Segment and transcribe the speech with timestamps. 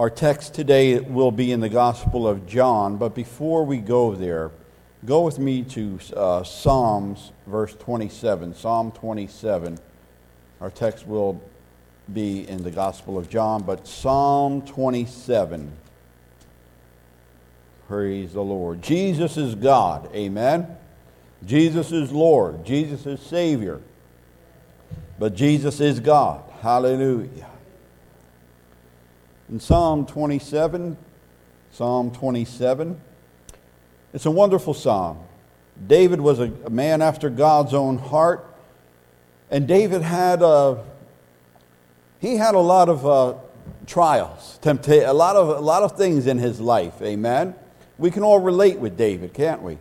[0.00, 4.50] Our text today will be in the Gospel of John, but before we go there,
[5.04, 8.54] go with me to uh, Psalms, verse 27.
[8.54, 9.78] Psalm 27.
[10.62, 11.42] Our text will
[12.10, 15.70] be in the Gospel of John, but Psalm 27.
[17.86, 18.80] Praise the Lord.
[18.80, 20.08] Jesus is God.
[20.14, 20.66] Amen.
[21.44, 22.64] Jesus is Lord.
[22.64, 23.82] Jesus is Savior.
[25.18, 26.42] But Jesus is God.
[26.62, 27.49] Hallelujah.
[29.50, 30.96] In Psalm 27,
[31.72, 33.00] Psalm 27,
[34.14, 35.18] it's a wonderful psalm.
[35.88, 38.46] David was a, man after God's own heart,
[39.50, 40.84] and David had a,
[42.20, 43.34] he had a lot of uh,
[43.88, 47.02] trials, tempta- a lot of a lot of things in his life.
[47.02, 47.56] Amen.
[47.98, 49.78] We can all relate with David, can't we?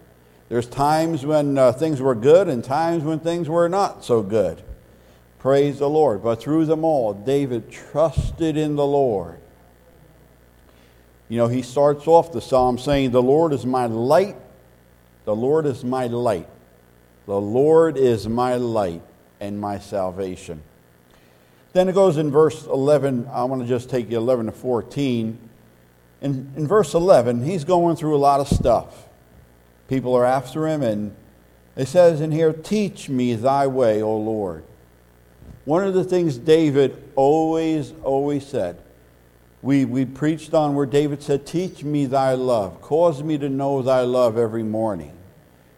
[0.48, 4.64] There's times when uh, things were good and times when things were not so good.
[5.38, 6.24] Praise the Lord.
[6.24, 9.39] But through them all, David trusted in the Lord.
[11.30, 14.36] You know, he starts off the psalm saying, The Lord is my light.
[15.26, 16.48] The Lord is my light.
[17.28, 19.04] The Lord is my light
[19.40, 20.64] and my salvation.
[21.74, 23.30] Then it goes in verse 11.
[23.32, 25.38] I want to just take you 11 to 14.
[26.22, 29.08] In, in verse 11, he's going through a lot of stuff.
[29.88, 31.16] People are after him, and
[31.76, 34.64] it says in here, Teach me thy way, O Lord.
[35.66, 38.82] One of the things David always, always said,
[39.62, 42.82] we, we preached on where David said, Teach me thy love.
[42.82, 45.14] Cause me to know thy love every morning.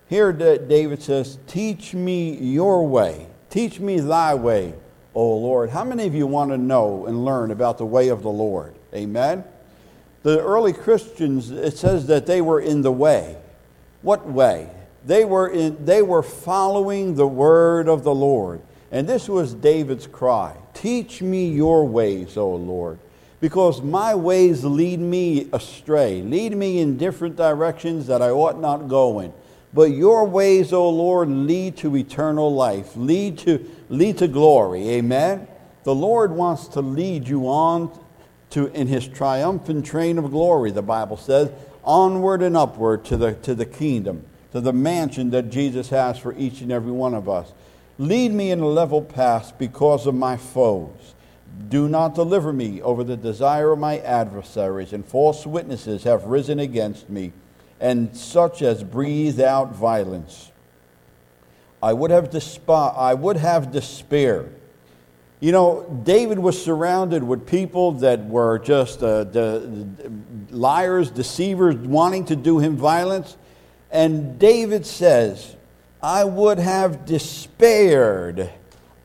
[0.08, 3.28] Here David says, Teach me your way.
[3.50, 4.74] Teach me thy way,
[5.16, 5.72] O Lord.
[5.72, 8.76] How many of you want to know and learn about the way of the Lord?
[8.94, 9.44] Amen?
[10.24, 13.38] The early Christians, it says that they were in the way.
[14.04, 14.70] What way?
[15.06, 18.62] They were, in, they were following the word of the Lord.
[18.92, 23.00] And this was David's cry Teach me your ways, O Lord
[23.42, 28.88] because my ways lead me astray, lead me in different directions that I ought not
[28.88, 29.34] go in.
[29.74, 34.90] But your ways, O Lord, lead to eternal life, lead to, lead to glory.
[34.90, 35.48] Amen?
[35.84, 37.98] The Lord wants to lead you on
[38.52, 41.50] to, in his triumphant train of glory, the Bible says,
[41.84, 46.36] onward and upward to the, to the kingdom, to the mansion that Jesus has for
[46.38, 47.52] each and every one of us.
[47.98, 51.16] Lead me in a level path because of my foes.
[51.70, 56.60] Do not deliver me over the desire of my adversaries, and false witnesses have risen
[56.60, 57.34] against me,
[57.80, 60.52] and such as breathe out violence.
[61.84, 64.54] I would have, desp- I would have despaired.
[65.40, 69.90] You know, David was surrounded with people that were just uh, de-
[70.52, 73.38] liars, deceivers, wanting to do him violence.
[73.90, 75.56] And David says,
[76.02, 78.52] I would have despaired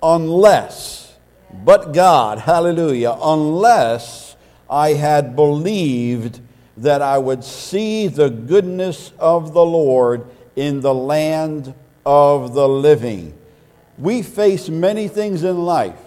[0.02, 1.05] unless
[1.52, 4.36] but God, hallelujah, unless
[4.68, 6.40] I had believed
[6.76, 11.74] that I would see the goodness of the Lord in the land
[12.04, 13.36] of the living.
[13.98, 15.98] We face many things in life,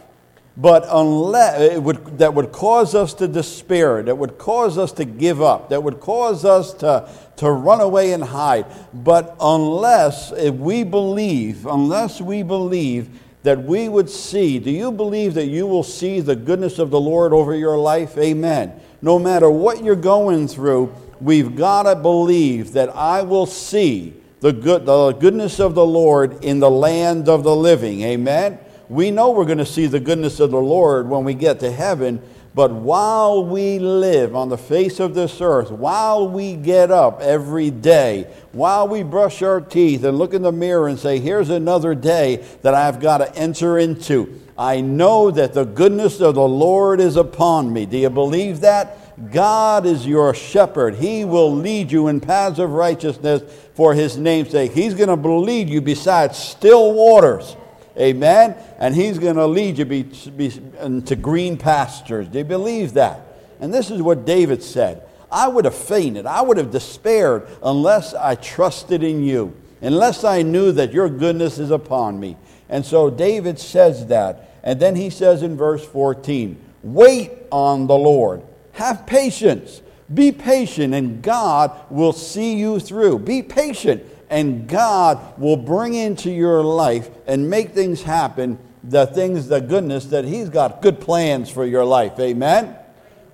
[0.55, 5.41] but unless would, that would cause us to despair, that would cause us to give
[5.41, 8.65] up, that would cause us to, to run away and hide.
[8.93, 13.09] But unless if we believe, unless we believe
[13.43, 14.59] that we would see.
[14.59, 18.17] Do you believe that you will see the goodness of the Lord over your life?
[18.17, 18.79] Amen.
[19.01, 24.51] No matter what you're going through, we've got to believe that I will see the,
[24.51, 28.01] good, the goodness of the Lord in the land of the living.
[28.01, 28.59] Amen.
[28.89, 31.71] We know we're going to see the goodness of the Lord when we get to
[31.71, 32.21] heaven,
[32.59, 37.71] but while we live on the face of this earth, while we get up every
[37.71, 41.95] day, while we brush our teeth and look in the mirror and say, Here's another
[41.95, 46.99] day that I've got to enter into, I know that the goodness of the Lord
[46.99, 47.85] is upon me.
[47.85, 49.31] Do you believe that?
[49.31, 50.95] God is your shepherd.
[50.95, 53.41] He will lead you in paths of righteousness
[53.73, 54.73] for his name's sake.
[54.73, 57.55] He's going to lead you beside still waters.
[57.99, 58.55] Amen?
[58.77, 62.27] And he's going to lead you be, be, into green pastures.
[62.27, 63.21] Do you believe that?
[63.59, 68.13] And this is what David said I would have fainted, I would have despaired unless
[68.13, 72.37] I trusted in you, unless I knew that your goodness is upon me.
[72.69, 74.45] And so David says that.
[74.63, 78.41] And then he says in verse 14, Wait on the Lord,
[78.73, 79.81] have patience.
[80.11, 83.19] Be patient, and God will see you through.
[83.19, 89.47] Be patient and God will bring into your life and make things happen, the things,
[89.47, 92.19] the goodness that He's got good plans for your life.
[92.19, 92.75] Amen?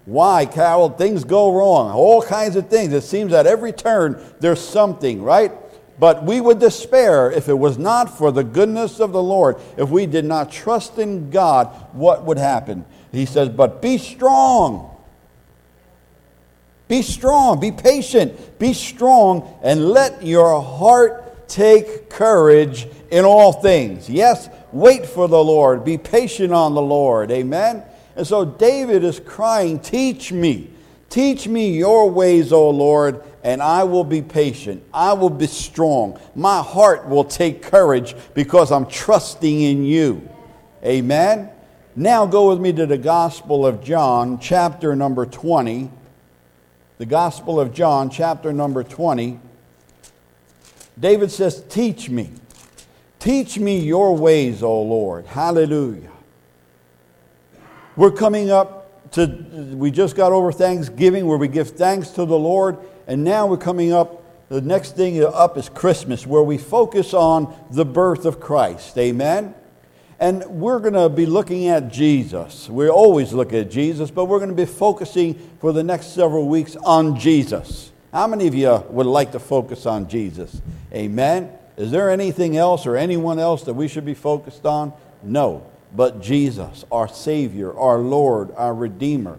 [0.05, 0.89] Why, Carol?
[0.89, 1.91] Things go wrong.
[1.91, 2.93] All kinds of things.
[2.93, 5.51] It seems at every turn there's something, right?
[5.97, 9.57] But we would despair if it was not for the goodness of the Lord.
[9.77, 12.85] If we did not trust in God, what would happen?
[13.11, 14.94] He says, But be strong
[16.87, 24.09] Be strong, be patient, be strong, and let your heart take courage in all things.
[24.09, 27.31] Yes, wait for the Lord, be patient on the Lord.
[27.31, 27.83] Amen.
[28.15, 30.69] And so David is crying, Teach me,
[31.09, 34.83] teach me your ways, O Lord, and I will be patient.
[34.93, 36.19] I will be strong.
[36.35, 40.27] My heart will take courage because I'm trusting in you.
[40.83, 41.49] Amen.
[41.95, 45.89] Now go with me to the Gospel of John, chapter number 20
[46.97, 49.39] the Gospel of John, chapter number 20,
[50.99, 52.31] David says, Teach me.
[53.19, 55.25] Teach me your ways, O Lord.
[55.25, 56.11] Hallelujah.
[57.95, 59.25] We're coming up to,
[59.75, 62.77] we just got over Thanksgiving where we give thanks to the Lord,
[63.07, 67.53] and now we're coming up, the next thing up is Christmas where we focus on
[67.71, 68.97] the birth of Christ.
[68.97, 69.55] Amen.
[70.19, 72.69] And we're going to be looking at Jesus.
[72.69, 76.47] We always look at Jesus, but we're going to be focusing for the next several
[76.47, 77.91] weeks on Jesus.
[78.13, 80.61] How many of you would like to focus on Jesus?
[80.93, 81.51] Amen.
[81.75, 84.93] Is there anything else or anyone else that we should be focused on?
[85.21, 89.37] No, but Jesus, our Savior, our Lord, our Redeemer.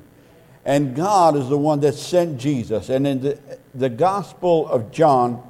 [0.66, 2.90] And God is the one that sent Jesus.
[2.90, 3.38] And in the,
[3.74, 5.42] the Gospel of John,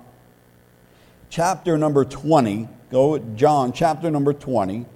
[1.31, 4.87] chapter number 20, go John chapter number 20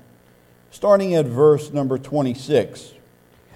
[0.71, 2.93] starting at verse number 26.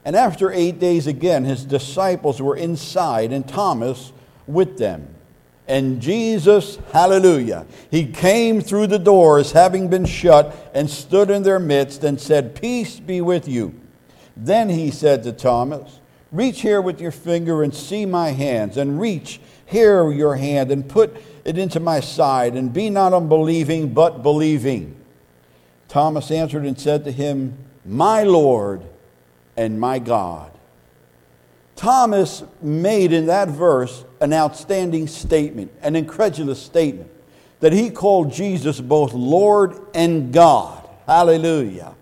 [0.05, 4.13] And after eight days again, his disciples were inside, and Thomas
[4.47, 5.09] with them.
[5.67, 11.59] And Jesus, hallelujah, he came through the doors, having been shut, and stood in their
[11.59, 13.75] midst, and said, Peace be with you.
[14.37, 16.01] Then he said to Thomas,
[16.31, 20.87] Reach here with your finger and see my hands, and reach here your hand and
[20.87, 24.97] put it into my side, and be not unbelieving, but believing.
[25.95, 28.83] Thomas answered and said to him, My Lord
[29.57, 30.51] and my God.
[31.77, 37.09] Thomas made in that verse an outstanding statement, an incredulous statement,
[37.61, 40.85] that he called Jesus both Lord and God.
[41.07, 41.95] Hallelujah.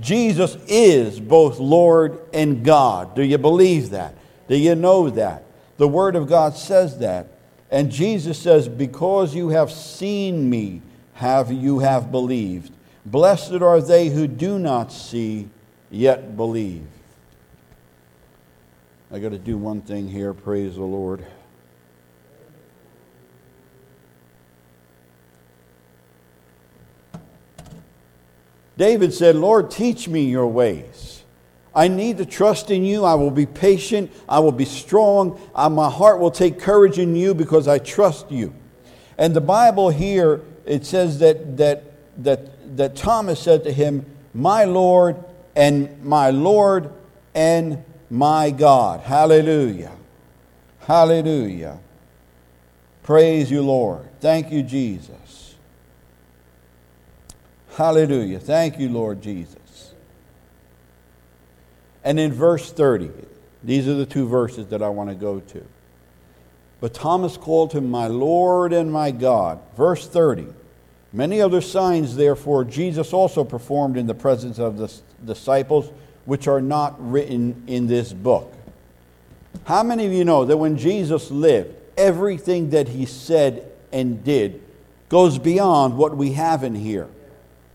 [0.00, 3.14] Jesus is both Lord and God.
[3.14, 4.16] Do you believe that?
[4.48, 5.44] Do you know that?
[5.76, 7.28] The Word of God says that.
[7.70, 10.82] And Jesus says, Because you have seen me,
[11.12, 12.72] have you have believed.
[13.10, 15.48] Blessed are they who do not see,
[15.90, 16.86] yet believe.
[19.10, 20.34] I got to do one thing here.
[20.34, 21.24] Praise the Lord.
[28.76, 31.22] David said, Lord, teach me your ways.
[31.74, 33.04] I need to trust in you.
[33.04, 34.12] I will be patient.
[34.28, 35.40] I will be strong.
[35.54, 38.54] I, my heart will take courage in you because I trust you.
[39.16, 41.84] And the Bible here, it says that, that,
[42.22, 45.22] that that Thomas said to him, My Lord
[45.56, 46.92] and my Lord
[47.34, 49.00] and my God.
[49.00, 49.92] Hallelujah.
[50.80, 51.80] Hallelujah.
[53.02, 54.08] Praise you, Lord.
[54.20, 55.56] Thank you, Jesus.
[57.74, 58.38] Hallelujah.
[58.38, 59.92] Thank you, Lord Jesus.
[62.04, 63.10] And in verse 30,
[63.64, 65.66] these are the two verses that I want to go to.
[66.80, 69.58] But Thomas called him my Lord and my God.
[69.76, 70.46] Verse 30.
[71.12, 74.92] Many other signs, therefore, Jesus also performed in the presence of the
[75.24, 75.90] disciples,
[76.26, 78.52] which are not written in this book.
[79.64, 84.62] How many of you know that when Jesus lived, everything that he said and did
[85.08, 87.08] goes beyond what we have in here?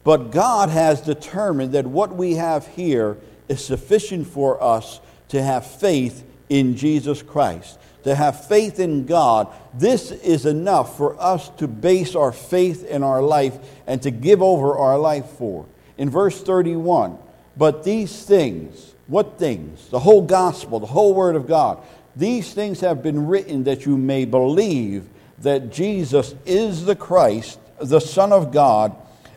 [0.04, 5.00] But God has determined that what we have here is sufficient for us
[5.30, 11.20] to have faith in Jesus Christ to have faith in God, this is enough for
[11.22, 13.58] us to base our faith in our life
[13.88, 15.66] and to give over our life for.
[15.98, 17.18] In verse 31,
[17.56, 19.88] but these things, what things?
[19.90, 21.80] The whole gospel, the whole word of God.
[22.16, 25.08] These things have been written that you may believe
[25.40, 28.96] that Jesus is the Christ, the Son of God,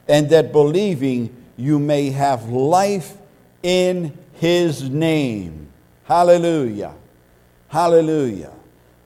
[0.09, 3.17] and that believing you may have life
[3.63, 5.66] in his name.
[6.07, 6.95] Hallelujah.
[7.69, 8.53] Hallelujah.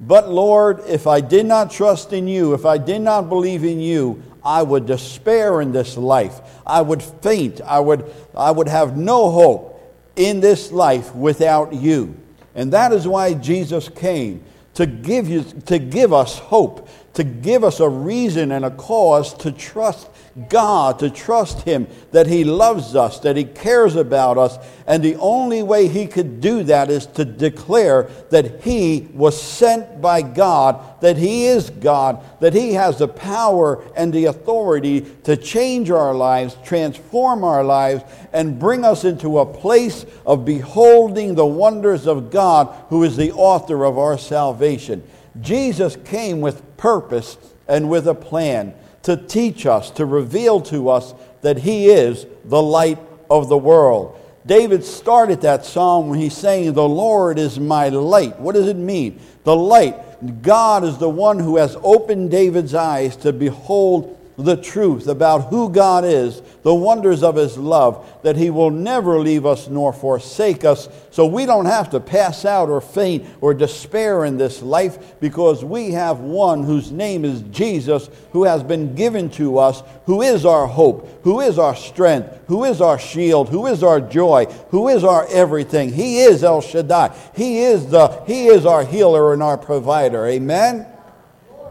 [0.00, 3.80] But Lord, if I did not trust in you, if I did not believe in
[3.80, 6.40] you, I would despair in this life.
[6.66, 7.60] I would faint.
[7.60, 9.76] I would, I would have no hope
[10.16, 12.16] in this life without you.
[12.54, 14.42] And that is why Jesus came
[14.74, 19.34] to give, you, to give us hope, to give us a reason and a cause
[19.34, 20.08] to trust
[20.48, 24.58] God, to trust Him, that He loves us, that He cares about us.
[24.86, 30.00] And the only way He could do that is to declare that He was sent
[30.00, 35.36] by God, that He is God, that He has the power and the authority to
[35.36, 41.46] change our lives, transform our lives, and bring us into a place of beholding the
[41.46, 45.02] wonders of God, who is the author of our salvation.
[45.40, 47.36] Jesus came with purpose
[47.68, 52.62] and with a plan to teach us, to reveal to us that He is the
[52.62, 52.98] light
[53.30, 54.20] of the world.
[54.46, 58.38] David started that psalm when he's saying, The Lord is my light.
[58.40, 59.20] What does it mean?
[59.44, 60.42] The light.
[60.42, 65.70] God is the one who has opened David's eyes to behold the truth about who
[65.70, 70.64] God is, the wonders of His love, that He will never leave us nor forsake
[70.64, 70.88] us.
[71.10, 75.64] So we don't have to pass out or faint or despair in this life because
[75.64, 80.44] we have one whose name is Jesus, who has been given to us, who is
[80.44, 84.88] our hope, who is our strength, who is our shield, who is our joy, who
[84.88, 85.92] is our everything.
[85.92, 87.16] He is El Shaddai.
[87.34, 90.26] He is, the, he is our healer and our provider.
[90.26, 90.86] Amen?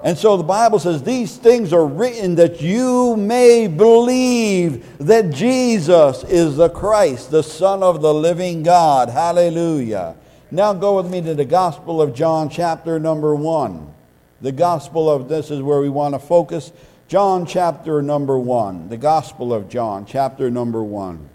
[0.02, 6.24] And so the Bible says these things are written that you may believe that Jesus
[6.24, 9.10] is the Christ, the Son of the living God.
[9.10, 10.16] Hallelujah.
[10.52, 13.94] Now go with me to the Gospel of John, chapter number one.
[14.42, 16.72] The Gospel of this is where we want to focus.
[17.10, 18.88] John, chapter number one.
[18.88, 21.28] The Gospel of John, chapter number one.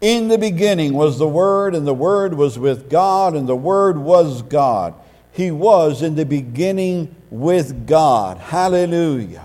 [0.00, 3.98] In the beginning was the Word, and the Word was with God, and the Word
[3.98, 4.94] was God.
[5.36, 8.38] He was in the beginning with God.
[8.38, 9.44] Hallelujah.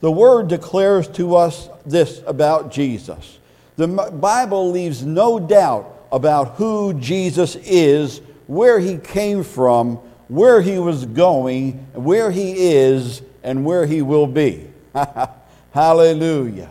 [0.00, 3.40] The word declares to us this about Jesus.
[3.74, 9.96] The Bible leaves no doubt about who Jesus is, where he came from,
[10.28, 14.68] where he was going, where he is, and where he will be.
[15.72, 16.70] Hallelujah.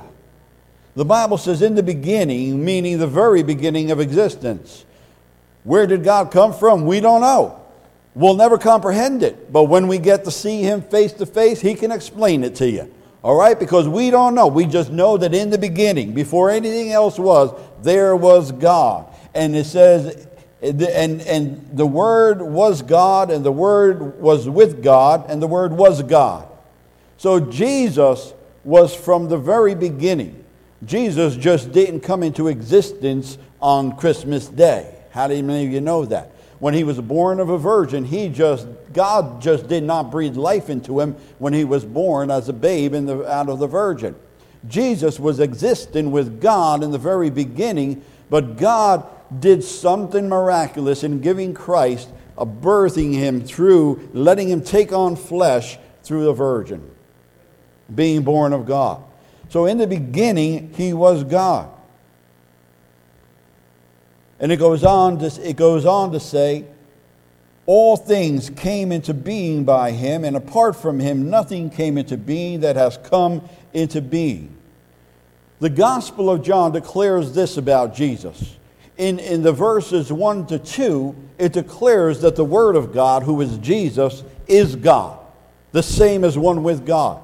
[0.96, 4.86] The Bible says, in the beginning, meaning the very beginning of existence.
[5.66, 6.86] Where did God come from?
[6.86, 7.60] We don't know.
[8.16, 11.74] We'll never comprehend it, but when we get to see him face to face, he
[11.74, 12.94] can explain it to you.
[13.24, 13.60] All right?
[13.60, 14.48] Because we don't know.
[14.48, 19.08] We just know that in the beginning, before anything else was, there was God.
[19.34, 20.28] And it says,
[20.62, 25.74] and, and the Word was God, and the Word was with God, and the Word
[25.74, 26.48] was God.
[27.18, 30.44] So Jesus was from the very beginning.
[30.86, 34.94] Jesus just didn't come into existence on Christmas Day.
[35.12, 36.32] How do many of you know that?
[36.64, 40.70] When he was born of a virgin, he just, God just did not breathe life
[40.70, 44.16] into him when he was born as a babe in the, out of the virgin.
[44.70, 49.06] Jesus was existing with God in the very beginning, but God
[49.42, 55.78] did something miraculous in giving Christ, a birthing him through, letting him take on flesh
[56.02, 56.90] through the virgin,
[57.94, 59.04] being born of God.
[59.50, 61.73] So in the beginning, he was God.
[64.44, 66.66] And it goes on to, it goes on to say,
[67.66, 72.60] all things came into being by him, and apart from him, nothing came into being
[72.60, 74.54] that has come into being.
[75.62, 78.58] The Gospel of John declares this about Jesus.
[78.98, 83.40] In, in the verses 1 to 2, it declares that the Word of God, who
[83.40, 85.18] is Jesus, is God,
[85.72, 87.24] the same as one with God.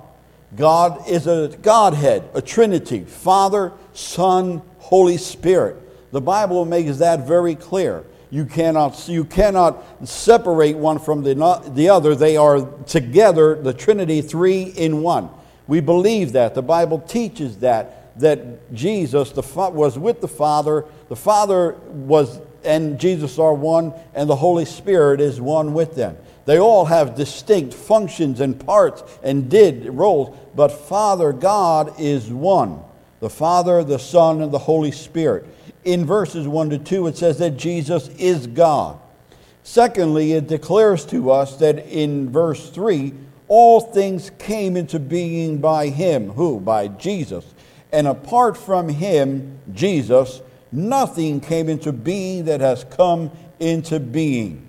[0.55, 5.88] God is a Godhead, a Trinity, Father, Son, Holy Spirit.
[6.11, 8.03] The Bible makes that very clear.
[8.31, 11.33] You cannot, you cannot separate one from the,
[11.73, 12.15] the other.
[12.15, 15.29] They are together, the Trinity, three in one.
[15.67, 16.55] We believe that.
[16.55, 20.85] The Bible teaches that, that Jesus the, was with the Father.
[21.09, 26.17] The Father was, and Jesus are one, and the Holy Spirit is one with them.
[26.45, 32.83] They all have distinct functions and parts and did roles, but Father God is one
[33.19, 35.45] the Father, the Son, and the Holy Spirit
[35.93, 38.99] in verses 1 to 2, it says that Jesus is God.
[39.63, 43.13] Secondly, it declares to us that in verse 3,
[43.47, 46.29] all things came into being by him.
[46.31, 46.59] Who?
[46.59, 47.45] By Jesus.
[47.91, 50.41] And apart from him, Jesus,
[50.71, 54.67] nothing came into being that has come into being.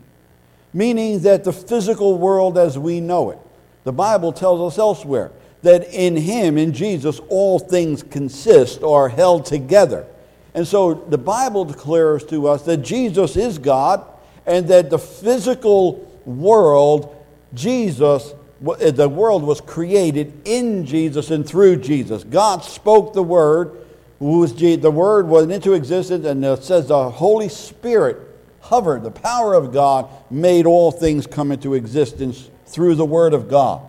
[0.72, 3.38] Meaning that the physical world as we know it,
[3.84, 5.30] the Bible tells us elsewhere
[5.62, 10.06] that in him, in Jesus, all things consist or are held together.
[10.54, 14.04] And so the Bible declares to us that Jesus is God
[14.46, 17.14] and that the physical world,
[17.54, 18.32] Jesus,
[18.80, 22.24] eh, the world was created in Jesus and through Jesus.
[22.24, 23.76] God spoke the Word,
[24.18, 28.18] the Word went into existence, and it says the Holy Spirit
[28.60, 29.04] hovered.
[29.04, 33.82] The power of God made all things come into existence through the Word of God.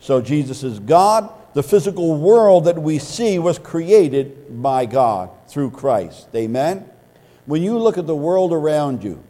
[0.00, 1.30] So Jesus is God.
[1.54, 6.28] The physical world that we see was created by God through Christ.
[6.34, 6.88] Amen?
[7.46, 9.22] When you look at the world around you,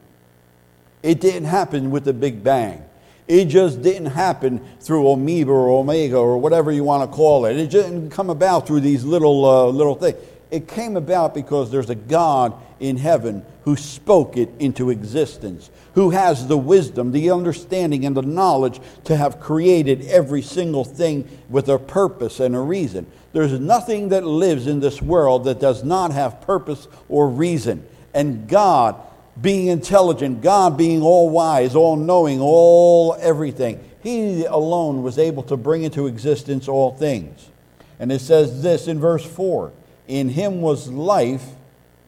[1.02, 2.84] it didn't happen with the Big Bang.
[3.28, 7.56] It just didn't happen through amoeba or omega or whatever you want to call it.
[7.56, 10.16] It didn't come about through these little, uh, little things.
[10.50, 16.10] It came about because there's a God in heaven who spoke it into existence, who
[16.10, 21.68] has the wisdom, the understanding, and the knowledge to have created every single thing with
[21.68, 23.06] a purpose and a reason.
[23.32, 27.86] There's nothing that lives in this world that does not have purpose or reason.
[28.14, 28.96] And God
[29.40, 33.84] being intelligent, God being all wise, all knowing, all everything.
[34.02, 37.50] He alone was able to bring into existence all things.
[37.98, 39.72] And it says this in verse 4
[40.06, 41.44] In him was life,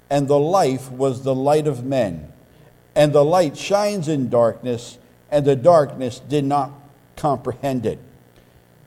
[0.09, 2.33] and the life was the light of men.
[2.95, 4.99] And the light shines in darkness,
[5.31, 6.73] and the darkness did not
[7.17, 7.99] comprehend it.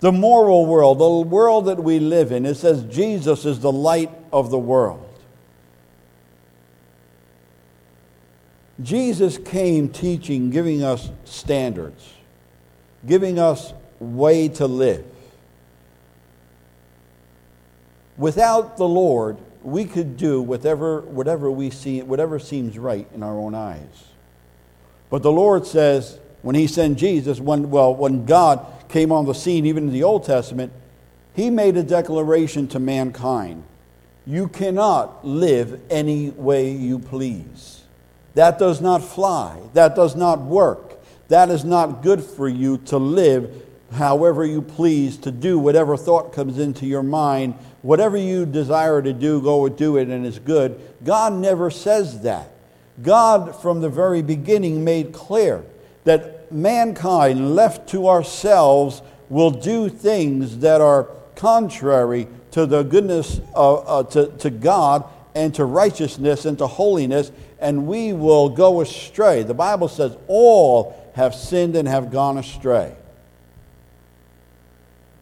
[0.04, 4.12] The moral world, the world that we live in, it says Jesus is the light
[4.34, 5.10] of the world.
[8.82, 12.16] Jesus came teaching, giving us standards,
[13.08, 15.06] giving us way to live.
[18.18, 23.40] Without the Lord, we could do whatever, whatever we see, whatever seems right in our
[23.40, 24.10] own eyes.
[25.10, 29.34] But the Lord says, when He sent Jesus, when, well, when God came on the
[29.34, 30.72] scene, even in the Old Testament,
[31.34, 33.64] He made a declaration to mankind
[34.26, 37.82] You cannot live any way you please.
[38.36, 39.60] That does not fly.
[39.74, 41.04] That does not work.
[41.28, 46.34] That is not good for you to live however you please, to do whatever thought
[46.34, 47.56] comes into your mind.
[47.82, 50.80] Whatever you desire to do, go and do it, and it's good.
[51.04, 52.50] God never says that.
[53.02, 55.64] God, from the very beginning, made clear
[56.04, 63.84] that mankind, left to ourselves, will do things that are contrary to the goodness of,
[63.88, 65.06] uh, to, to God
[65.36, 69.44] and to righteousness and to holiness, and we will go astray.
[69.44, 72.96] The Bible says all have sinned and have gone astray.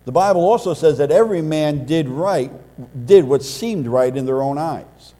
[0.06, 2.52] The Bible also says that every man did right,
[3.06, 5.14] did what seemed right in their own eyes.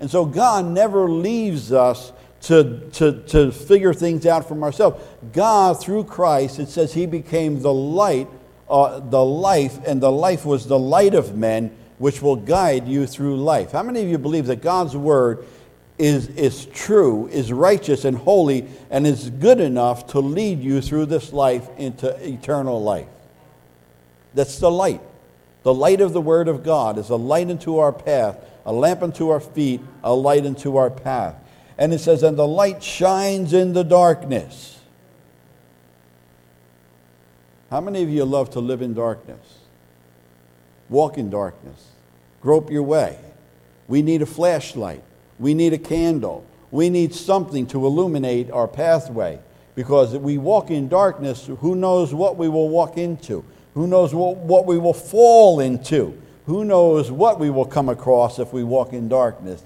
[0.00, 5.02] And so God never leaves us to, to, to figure things out from ourselves.
[5.32, 8.28] God, through Christ, it says he became the light,
[8.68, 13.06] uh, the life, and the life was the light of men which will guide you
[13.06, 13.72] through life.
[13.72, 15.44] How many of you believe that God's word
[15.98, 21.06] is, is true, is righteous and holy, and is good enough to lead you through
[21.06, 23.08] this life into eternal life?
[24.34, 25.00] That's the light.
[25.64, 29.02] The light of the word of God is a light into our path, a lamp
[29.02, 31.34] unto our feet, a light into our path.
[31.78, 34.80] And it says, and the light shines in the darkness.
[37.70, 39.58] How many of you love to live in darkness?
[40.88, 41.86] Walk in darkness.
[42.40, 43.18] Grope your way.
[43.86, 45.02] We need a flashlight.
[45.38, 46.44] We need a candle.
[46.70, 49.38] We need something to illuminate our pathway
[49.74, 53.44] because if we walk in darkness, who knows what we will walk into?
[53.74, 56.20] Who knows what, what we will fall into?
[56.46, 59.62] Who knows what we will come across if we walk in darkness?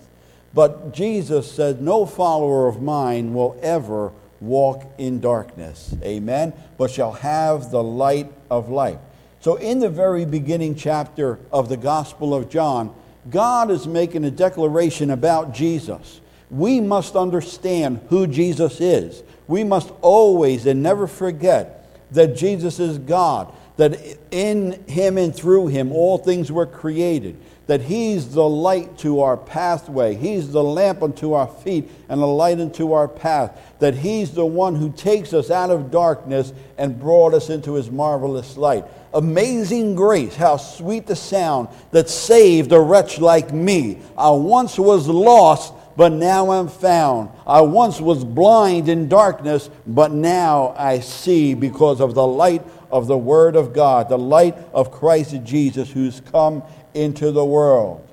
[0.54, 5.94] But Jesus said, No follower of mine will ever walk in darkness.
[6.02, 6.52] Amen.
[6.76, 8.98] But shall have the light of life.
[9.40, 12.94] So, in the very beginning chapter of the Gospel of John,
[13.30, 16.20] God is making a declaration about Jesus.
[16.50, 19.22] We must understand who Jesus is.
[19.48, 23.98] We must always and never forget that Jesus is God, that
[24.30, 27.36] in Him and through Him all things were created,
[27.72, 32.26] that He's the light to our pathway, He's the lamp unto our feet and a
[32.26, 37.00] light unto our path, that He's the one who takes us out of darkness and
[37.00, 38.84] brought us into His marvelous light.
[39.14, 44.00] Amazing grace, how sweet the sound that saved a wretch like me.
[44.18, 47.30] I once was lost, but now I'm found.
[47.46, 53.06] I once was blind in darkness, but now I see because of the light of
[53.06, 56.62] the Word of God, the light of Christ Jesus who's come
[56.94, 58.06] into the world.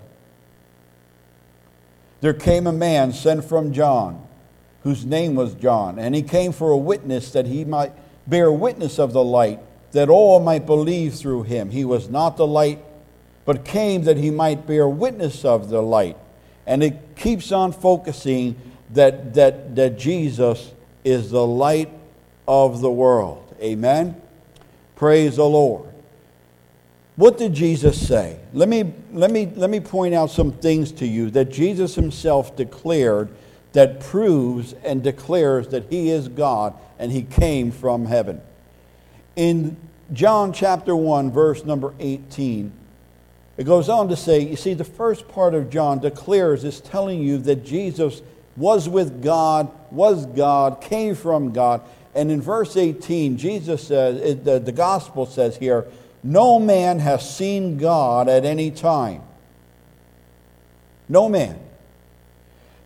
[2.21, 4.27] There came a man sent from John,
[4.83, 7.93] whose name was John, and he came for a witness that he might
[8.27, 9.59] bear witness of the light
[9.91, 11.71] that all might believe through him.
[11.71, 12.79] He was not the light,
[13.45, 16.17] but came that he might bear witness of the light.
[16.67, 18.55] And it keeps on focusing
[18.91, 20.71] that, that, that Jesus
[21.03, 21.89] is the light
[22.47, 23.55] of the world.
[23.61, 24.19] Amen?
[24.95, 25.88] Praise the Lord.
[27.19, 28.39] What did Jesus say?
[28.53, 32.55] Let me, let, me, let me point out some things to you that Jesus himself
[32.55, 33.27] declared
[33.73, 38.39] that proves and declares that he is God and he came from heaven.
[39.35, 39.75] In
[40.13, 42.71] John chapter 1, verse number 18,
[43.57, 47.21] it goes on to say, you see, the first part of John declares, is telling
[47.21, 48.21] you that Jesus
[48.55, 51.81] was with God, was God, came from God.
[52.15, 55.85] And in verse 18, Jesus says, the, the gospel says here,
[56.23, 59.21] no man has seen God at any time.
[61.07, 61.59] No man.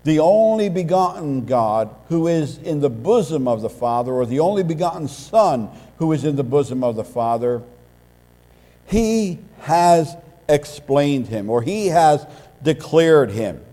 [0.04, 4.63] The only begotten God who is in the bosom of the Father, or the only
[4.63, 7.63] begotten Son who is in the bosom of the Father,
[8.86, 10.15] he has
[10.50, 12.26] explained him or he has
[12.62, 13.63] declared him.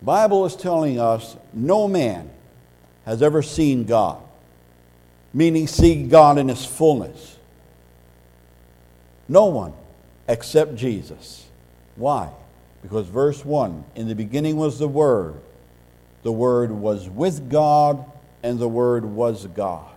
[0.00, 2.30] Bible is telling us no man
[3.04, 4.20] has ever seen God,
[5.34, 7.36] meaning see God in his fullness.
[9.28, 9.72] No one
[10.28, 11.46] except Jesus.
[11.96, 12.30] Why?
[12.82, 15.36] Because verse 1 In the beginning was the Word,
[16.22, 18.04] the Word was with God,
[18.42, 19.88] and the Word was God.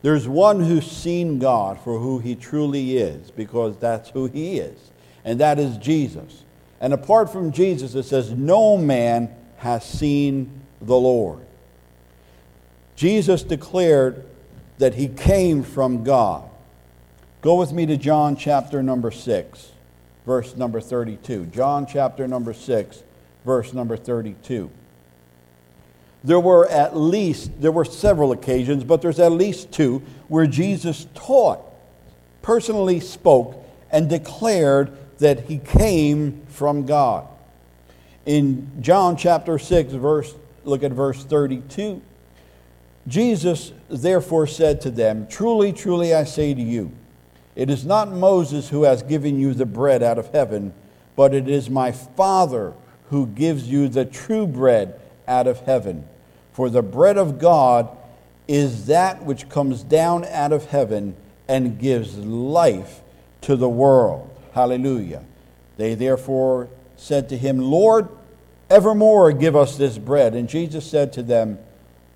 [0.00, 4.78] There's one who's seen God for who he truly is, because that's who he is,
[5.24, 6.44] and that is Jesus.
[6.80, 11.40] And apart from Jesus, it says, No man has seen the Lord.
[12.94, 14.24] Jesus declared
[14.78, 16.48] that he came from God.
[17.40, 19.70] Go with me to John chapter number 6,
[20.26, 21.46] verse number 32.
[21.46, 23.02] John chapter number 6,
[23.44, 24.70] verse number 32
[26.24, 31.06] there were at least, there were several occasions, but there's at least two where Jesus
[31.14, 31.60] taught,
[32.42, 37.26] personally spoke, and declared that he came from God.
[38.26, 42.02] In John chapter 6, verse, look at verse 32.
[43.06, 46.92] Jesus therefore said to them, Truly, truly, I say to you,
[47.56, 50.72] it is not Moses who has given you the bread out of heaven,
[51.16, 52.74] but it is my Father
[53.10, 56.06] who gives you the true bread out of heaven.
[56.52, 57.88] For the bread of God
[58.46, 61.16] is that which comes down out of heaven
[61.48, 63.00] and gives life
[63.42, 64.28] to the world.
[64.52, 65.24] Hallelujah.
[65.76, 68.08] They therefore said to him, Lord,
[68.68, 70.34] evermore give us this bread.
[70.34, 71.58] And Jesus said to them,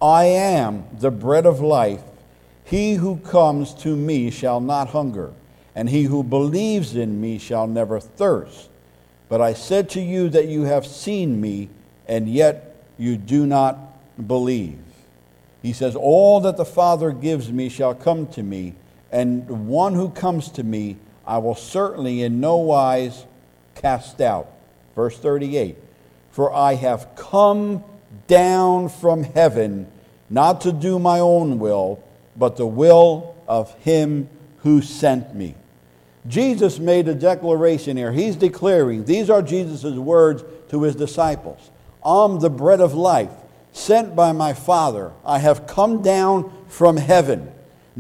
[0.03, 2.03] I am the bread of life.
[2.65, 5.33] He who comes to me shall not hunger,
[5.77, 8.69] and he who believes in me shall never thirst.
[9.29, 11.69] But I said to you that you have seen me,
[12.09, 13.79] and yet you do not
[14.27, 14.81] believe.
[15.63, 18.75] He says, All that the Father gives me shall come to me,
[19.13, 23.25] and one who comes to me I will certainly in no wise
[23.77, 24.51] cast out.
[24.97, 25.77] Verse 38
[26.33, 27.85] For I have come
[28.27, 29.87] down from heaven
[30.33, 32.03] not to do my own will,
[32.37, 35.55] but the will of him who sent me.
[36.27, 38.13] Jesus made a declaration here.
[38.13, 41.71] He's declaring, these are Jesus' words to his disciples
[42.03, 43.31] I'm the bread of life,
[43.73, 45.13] sent by my Father.
[45.23, 47.53] I have come down from heaven.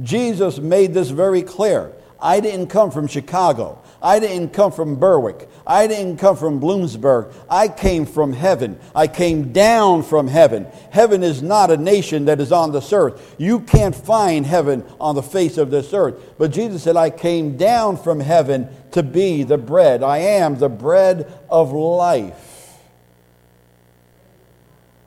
[0.03, 1.93] Jesus made this very clear.
[2.19, 3.82] I didn't come from Chicago.
[4.03, 5.49] I didn't come from Berwick.
[5.65, 7.33] I didn't come from Bloomsburg.
[7.49, 8.81] I came from heaven.
[8.97, 10.67] I came down from heaven.
[10.91, 13.37] Heaven is not a nation that is on this earth.
[13.39, 16.35] You can't find heaven on the face of this earth.
[16.37, 20.03] But Jesus said, I came down from heaven to be the bread.
[20.03, 22.81] I am the bread of life.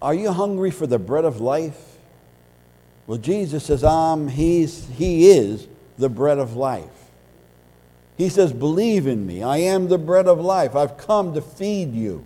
[0.01, 1.97] Are you hungry for the bread of life?
[3.07, 6.94] Well, Jesus says, um, he's, He is the bread of life.
[8.17, 9.43] He says, Believe in me.
[9.43, 10.75] I am the bread of life.
[10.75, 12.25] I've come to feed you.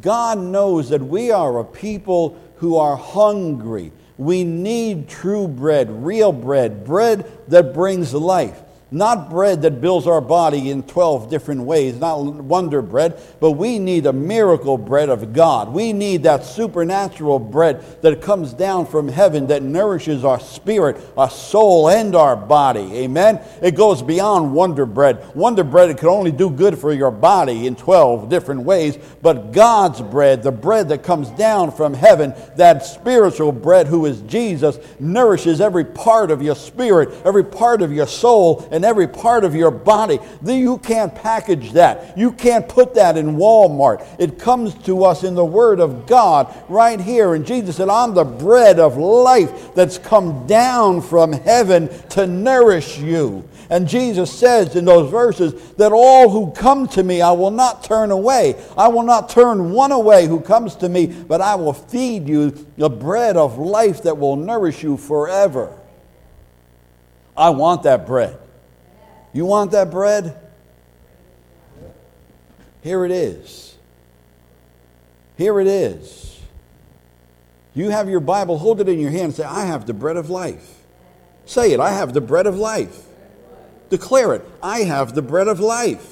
[0.00, 3.92] God knows that we are a people who are hungry.
[4.16, 8.60] We need true bread, real bread, bread that brings life.
[8.92, 13.78] Not bread that builds our body in 12 different ways, not wonder bread, but we
[13.78, 15.72] need a miracle bread of God.
[15.72, 21.30] We need that supernatural bread that comes down from heaven that nourishes our spirit, our
[21.30, 22.92] soul, and our body.
[22.94, 23.40] Amen?
[23.62, 25.34] It goes beyond wonder bread.
[25.36, 30.00] Wonder bread can only do good for your body in 12 different ways, but God's
[30.00, 35.60] bread, the bread that comes down from heaven, that spiritual bread who is Jesus, nourishes
[35.60, 39.70] every part of your spirit, every part of your soul, and every part of your
[39.70, 40.18] body.
[40.42, 42.16] You can't package that.
[42.16, 44.06] You can't put that in Walmart.
[44.18, 47.34] It comes to us in the Word of God right here.
[47.34, 52.98] And Jesus said, I'm the bread of life that's come down from heaven to nourish
[52.98, 53.46] you.
[53.68, 57.84] And Jesus says in those verses that all who come to me I will not
[57.84, 58.58] turn away.
[58.78, 62.50] I will not turn one away who comes to me, but I will feed you
[62.78, 65.76] the bread of life that will nourish you forever.
[67.36, 68.38] I want that bread.
[69.32, 70.36] You want that bread?
[72.82, 73.76] Here it is.
[75.36, 76.40] Here it is.
[77.74, 80.16] You have your Bible, hold it in your hand and say, I have the bread
[80.16, 80.78] of life.
[81.46, 83.04] Say it, I have the bread of life.
[83.90, 86.06] Declare it, I have the bread of life.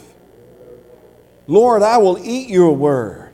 [1.46, 3.32] Lord, I will eat your word.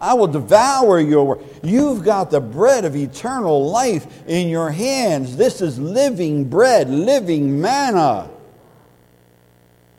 [0.00, 1.44] I will devour your word.
[1.62, 5.36] You've got the bread of eternal life in your hands.
[5.36, 8.28] This is living bread, living manna.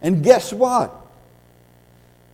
[0.04, 1.00] And guess what?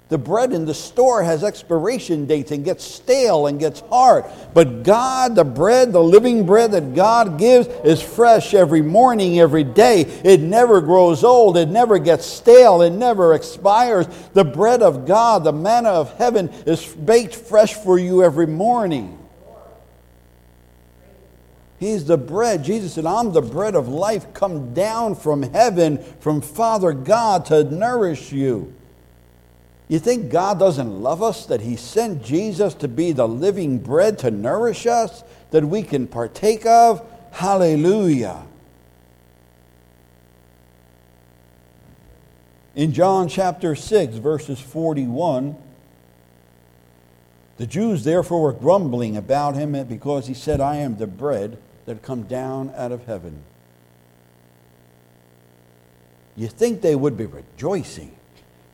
[0.10, 4.26] The bread in the store has expiration dates and gets stale and gets hard.
[4.56, 9.64] But God, the bread, the living bread that God gives, is fresh every morning, every
[9.64, 10.02] day.
[10.02, 11.58] It never grows old.
[11.58, 12.82] It never gets stale.
[12.82, 14.08] It never expires.
[14.34, 19.19] The bread of God, the manna of heaven, is baked fresh for you every morning.
[21.80, 22.64] He's the bread.
[22.64, 27.64] Jesus said, I'm the bread of life come down from heaven, from Father God to
[27.64, 28.74] nourish you.
[29.88, 34.20] You think God doesn't love us, that He sent Jesus to be the living bread
[34.20, 37.02] to nourish us, that we can partake of?
[37.32, 38.44] Hallelujah.
[42.76, 45.56] In John chapter 6, verses 41,
[47.58, 51.58] the Jews therefore were grumbling about him because he said, I am the bread
[51.90, 53.44] that come down out of heaven.
[56.36, 58.16] You think they would be rejoicing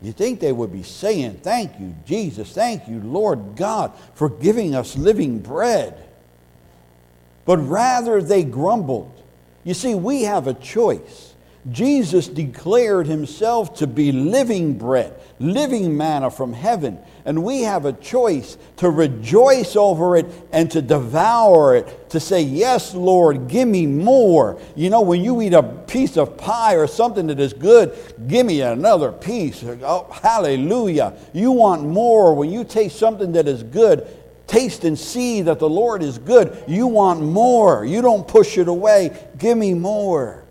[0.01, 2.51] you think they would be saying, Thank you, Jesus.
[2.54, 5.97] Thank you, Lord God, for giving us living bread.
[7.45, 9.12] But rather they grumbled.
[9.63, 11.34] You see, we have a choice.
[11.71, 16.99] Jesus declared himself to be living bread, living manna from heaven.
[17.25, 22.41] And we have a choice to rejoice over it and to devour it, to say,
[22.41, 24.62] Yes, Lord, give me more.
[24.75, 27.97] You know, when you eat a piece of pie or something that is good,
[28.28, 29.63] give me another piece.
[29.63, 31.17] Oh, hallelujah.
[31.34, 32.36] You want more.
[32.36, 34.08] When you taste something that is good,
[34.45, 36.63] taste and see that the Lord is good.
[36.67, 37.84] You want more.
[37.86, 39.17] You don't push it away.
[39.39, 40.44] Give me more.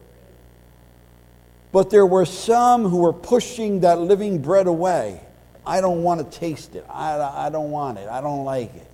[1.75, 5.21] But there were some who were pushing that living bread away.
[5.67, 6.87] I don't want to taste it.
[6.89, 8.09] I, I don't want it.
[8.09, 8.87] I don't like it.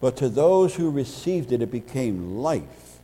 [0.00, 2.96] But to those who received it, it became life.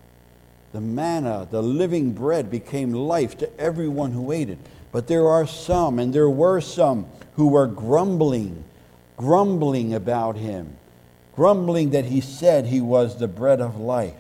[0.72, 4.58] The manna, the living bread, became life to everyone who ate it.
[4.92, 7.04] But there are some, and there were some,
[7.36, 8.64] who were grumbling,
[9.18, 10.74] grumbling about him,
[11.36, 14.14] grumbling that he said he was the bread of life.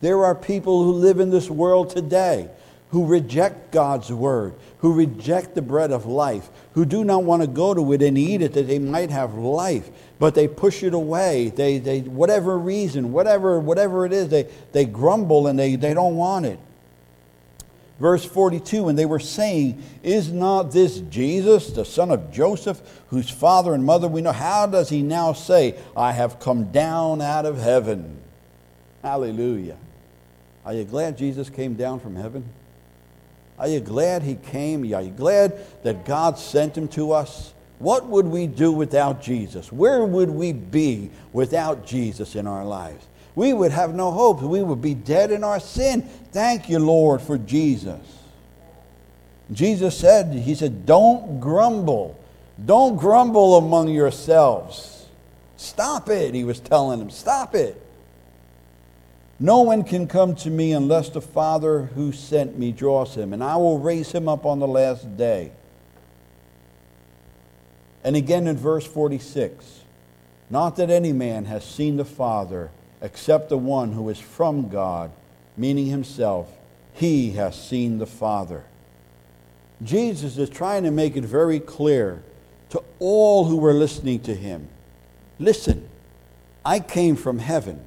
[0.00, 2.48] There are people who live in this world today
[2.96, 7.46] who reject God's word, who reject the bread of life, who do not want to
[7.46, 10.94] go to it and eat it that they might have life, but they push it
[10.94, 11.52] away.
[11.54, 16.16] They, they whatever reason, whatever, whatever it is, they, they grumble and they, they don't
[16.16, 16.58] want it.
[18.00, 23.28] Verse 42, and they were saying, Is not this Jesus, the son of Joseph, whose
[23.28, 24.32] father and mother we know?
[24.32, 28.22] How does he now say, I have come down out of heaven?
[29.02, 29.76] Hallelujah.
[30.64, 32.48] Are you glad Jesus came down from heaven?
[33.58, 34.82] Are you glad he came?
[34.94, 37.54] Are you glad that God sent him to us?
[37.78, 39.70] What would we do without Jesus?
[39.70, 43.06] Where would we be without Jesus in our lives?
[43.34, 44.40] We would have no hope.
[44.40, 46.02] We would be dead in our sin.
[46.32, 48.00] Thank you, Lord, for Jesus.
[49.52, 52.18] Jesus said, He said, Don't grumble.
[52.64, 55.06] Don't grumble among yourselves.
[55.58, 57.10] Stop it, he was telling them.
[57.10, 57.85] Stop it.
[59.38, 63.44] No one can come to me unless the Father who sent me draws him, and
[63.44, 65.52] I will raise him up on the last day.
[68.02, 69.82] And again in verse 46
[70.48, 72.70] Not that any man has seen the Father
[73.02, 75.10] except the one who is from God,
[75.56, 76.50] meaning himself.
[76.94, 78.64] He has seen the Father.
[79.82, 82.22] Jesus is trying to make it very clear
[82.70, 84.68] to all who were listening to him
[85.38, 85.88] listen,
[86.64, 87.85] I came from heaven.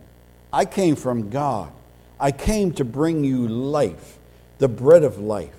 [0.51, 1.71] I came from God.
[2.19, 4.17] I came to bring you life,
[4.57, 5.55] the bread of life,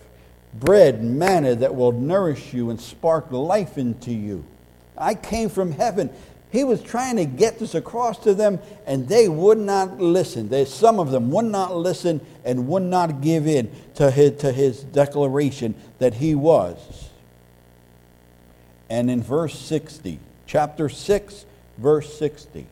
[0.53, 4.44] bread, manna that will nourish you and spark life into you.
[4.96, 6.11] I came from heaven.
[6.50, 10.48] He was trying to get this across to them, and they would not listen.
[10.48, 14.53] They, some of them would not listen and would not give in to his, to
[14.53, 17.09] his declaration that he was.
[18.90, 21.46] And in verse 60, chapter 6,
[21.79, 22.66] verse 60,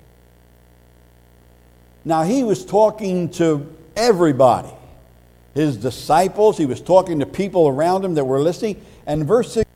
[2.08, 4.70] now, he was talking to everybody
[5.54, 8.80] his disciples, he was talking to people around him that were listening.
[9.06, 9.68] And verse 6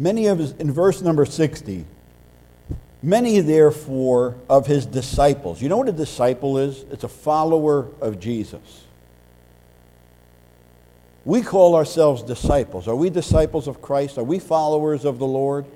[0.00, 1.84] Many of his, in verse number 60,
[3.02, 5.62] Many, therefore, of his disciples.
[5.62, 6.84] You know what a disciple is?
[6.90, 8.84] It's a follower of Jesus.
[11.24, 12.88] We call ourselves disciples.
[12.88, 14.18] Are we disciples of Christ?
[14.18, 15.66] Are we followers of the Lord?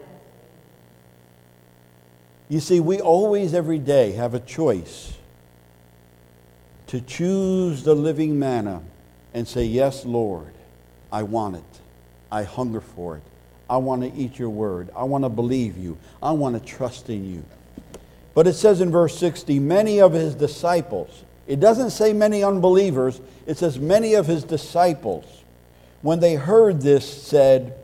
[2.48, 5.12] You see, we always, every day, have a choice
[6.88, 8.82] to choose the living manna
[9.32, 10.52] and say, Yes, Lord,
[11.10, 11.80] I want it.
[12.30, 13.22] I hunger for it.
[13.68, 14.90] I want to eat your word.
[14.96, 15.98] I want to believe you.
[16.22, 17.44] I want to trust in you.
[18.34, 23.20] But it says in verse 60, many of his disciples, it doesn't say many unbelievers,
[23.46, 25.42] it says many of his disciples,
[26.00, 27.74] when they heard this, said,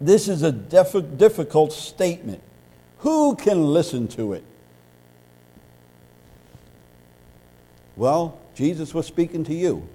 [0.00, 2.42] This is a difficult statement.
[2.98, 4.44] Who can listen to it?
[7.96, 9.88] Well, Jesus was speaking to you.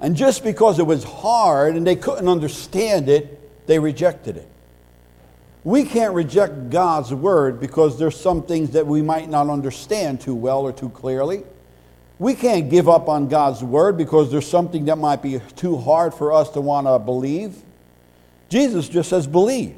[0.00, 4.48] And just because it was hard and they couldn't understand it, they rejected it.
[5.62, 10.34] We can't reject God's word because there's some things that we might not understand too
[10.34, 11.42] well or too clearly.
[12.18, 16.14] We can't give up on God's word because there's something that might be too hard
[16.14, 17.62] for us to want to believe.
[18.48, 19.76] Jesus just says, believe.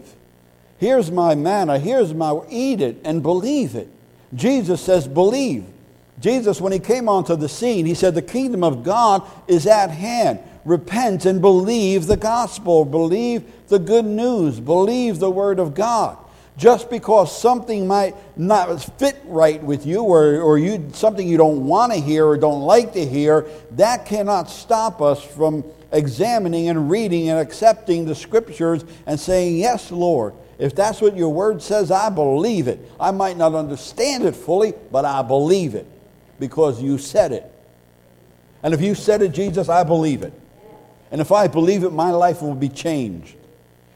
[0.78, 3.88] Here's my manna, here's my, eat it and believe it.
[4.35, 5.66] Jesus says, believe.
[6.22, 9.90] Jesus, when he came onto the scene, he said, The kingdom of God is at
[9.90, 10.38] hand.
[10.64, 12.85] Repent and believe the gospel.
[12.85, 14.61] Believe the good news.
[14.61, 16.16] Believe the word of God.
[16.56, 21.66] Just because something might not fit right with you or, or you, something you don't
[21.66, 26.88] want to hear or don't like to hear, that cannot stop us from examining and
[26.88, 31.90] reading and accepting the scriptures and saying, Yes, Lord, if that's what your word says,
[31.90, 32.78] I believe it.
[33.00, 35.88] I might not understand it fully, but I believe it
[36.38, 37.50] because you said it.
[38.62, 40.32] And if you said it, Jesus, I believe it.
[41.10, 43.36] And if I believe it, my life will be changed.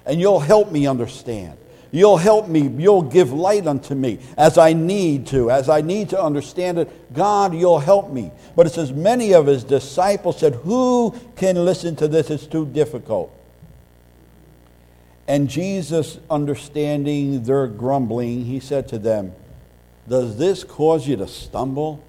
[0.04, 1.56] And you'll help me understand.
[1.90, 2.68] You'll help me.
[2.68, 7.14] You'll give light unto me as I need to, as I need to understand it.
[7.14, 8.32] God, you'll help me.
[8.54, 12.28] But it says, many of his disciples said, Who can listen to this?
[12.28, 13.32] It's too difficult.
[15.28, 19.32] And Jesus, understanding their grumbling, he said to them,
[20.08, 22.04] Does this cause you to stumble?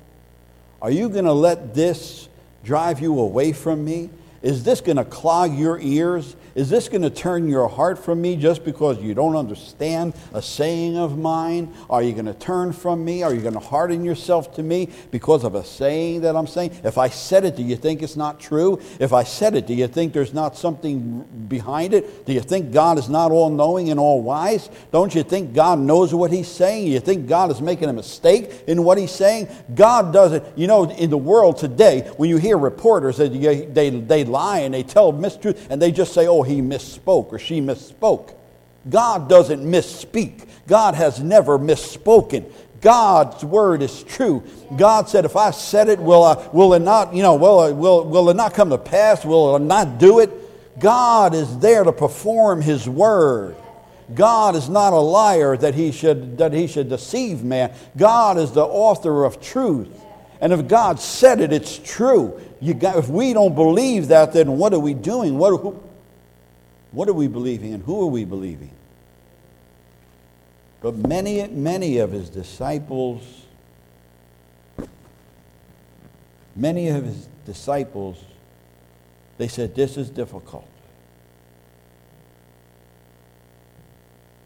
[0.82, 2.30] Are you going to let this
[2.64, 4.10] drive you away from me?
[4.42, 6.36] Is this going to clog your ears?
[6.58, 10.42] Is this going to turn your heart from me just because you don't understand a
[10.42, 11.72] saying of mine?
[11.88, 13.22] Are you going to turn from me?
[13.22, 16.72] Are you going to harden yourself to me because of a saying that I'm saying?
[16.84, 18.82] If I said it, do you think it's not true?
[19.00, 22.26] If I said it, do you think there's not something behind it?
[22.26, 24.72] Do you think God is not all knowing and all wise?
[24.92, 26.86] Don't you think God knows what He's saying?
[26.86, 29.48] Do You think God is making a mistake in what He's saying?
[29.76, 30.44] God doesn't.
[30.58, 34.74] You know, in the world today, when you hear reporters, they, they, they lie and
[34.74, 38.34] they tell mistruth and they just say, oh, he misspoke or she misspoke.
[38.90, 40.48] God doesn't misspeak.
[40.68, 42.52] God has never misspoken.
[42.82, 44.44] God's word is true.
[44.76, 48.06] God said, if I said it, will, I, will it not, you know, will, will,
[48.06, 49.26] will it not come to pass?
[49.26, 50.32] Will it not do it?
[50.80, 53.56] God is there to perform his word.
[54.14, 57.74] God is not a liar that he should, that he should deceive man.
[57.98, 59.90] God is the author of truth.
[60.40, 62.40] And if God said it, it's true.
[62.80, 65.38] Got, if we don't believe that, then what are we doing?
[65.38, 65.76] What,
[66.98, 68.72] what are we believing and who are we believing?
[70.82, 73.22] But many, many of his disciples,
[76.56, 78.18] many of his disciples,
[79.38, 80.68] they said, This is difficult.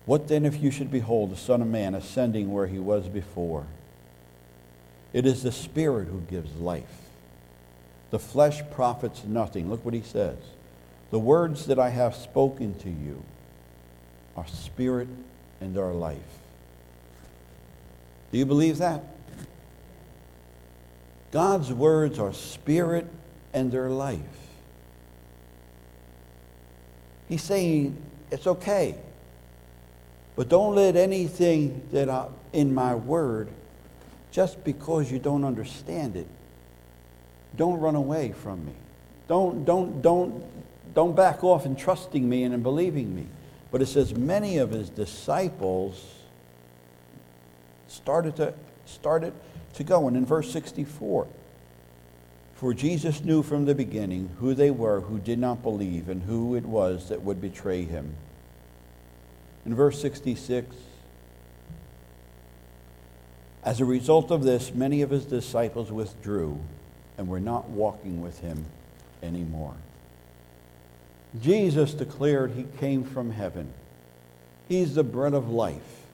[0.06, 3.66] What then if you should behold the Son of Man ascending where he was before?
[5.14, 7.00] It is the Spirit who gives life.
[8.10, 9.70] The flesh profits nothing.
[9.70, 10.36] Look what he says.
[11.12, 13.24] The words that I have spoken to you
[14.36, 15.10] are spirit
[15.60, 16.18] and are life.
[18.32, 19.04] Do you believe that?
[21.32, 23.08] God's words are spirit
[23.54, 24.20] and their life.
[27.28, 27.98] He's saying
[28.32, 28.96] it's okay.
[30.36, 33.50] But don't let anything that I, in my word,
[34.32, 36.28] just because you don't understand it,
[37.58, 38.74] don't run away from me.
[39.28, 40.44] Don't, don't, don't,
[40.94, 43.28] don't back off in trusting me and in believing me.
[43.72, 46.04] But it says many of his disciples
[47.88, 48.54] started to,
[48.86, 49.34] started
[49.76, 50.08] to go.
[50.08, 51.28] And in verse 64,
[52.56, 56.56] for Jesus knew from the beginning who they were who did not believe and who
[56.56, 58.16] it was that would betray him.
[59.66, 60.76] In verse 66,
[63.64, 66.60] as a result of this, many of his disciples withdrew
[67.18, 68.66] and were not walking with him
[69.22, 69.76] anymore.
[71.40, 73.72] Jesus declared he came from heaven.
[74.68, 76.06] He's the bread of life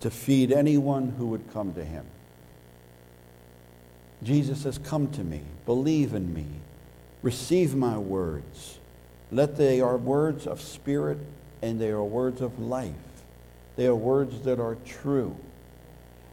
[0.00, 2.04] to feed anyone who would come to him.
[4.22, 6.46] Jesus says, Come to me, believe in me,
[7.22, 8.78] receive my words.
[9.30, 11.18] Let they are words of spirit
[11.62, 12.92] and they are words of life.
[13.76, 15.36] They are words that are true.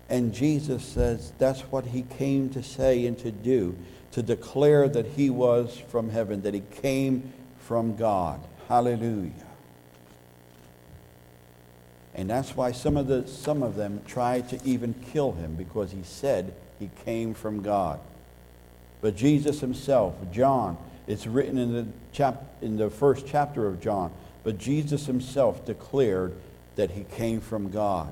[0.09, 3.77] And Jesus says that's what he came to say and to do,
[4.11, 7.31] to declare that he was from heaven, that he came
[7.69, 8.41] from God.
[8.67, 9.45] Hallelujah.
[12.15, 15.91] And that's why some of, the, some of them tried to even kill him because
[15.91, 17.99] he said he came from God.
[19.01, 24.11] But Jesus himself, John, it's written in the, chap, in the first chapter of John,
[24.43, 26.33] but Jesus himself declared
[26.75, 28.11] that he came from God.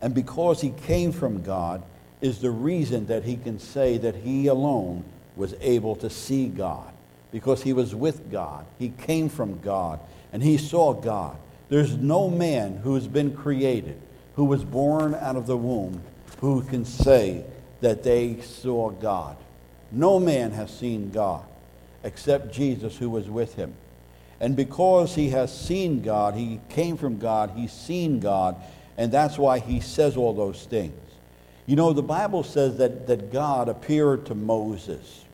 [0.00, 1.82] And because he came from God
[2.20, 5.02] is the reason that he can say that he alone
[5.34, 6.92] was able to see God.
[7.30, 8.66] Because he was with God.
[8.78, 10.00] He came from God.
[10.32, 11.36] And he saw God.
[11.68, 14.00] There's no man who has been created,
[14.36, 16.02] who was born out of the womb,
[16.40, 17.44] who can say
[17.80, 19.36] that they saw God.
[19.92, 21.44] No man has seen God
[22.02, 23.74] except Jesus who was with him.
[24.40, 28.56] And because he has seen God, he came from God, he's seen God,
[28.96, 30.94] and that's why he says all those things.
[31.66, 35.24] You know, the Bible says that, that God appeared to Moses,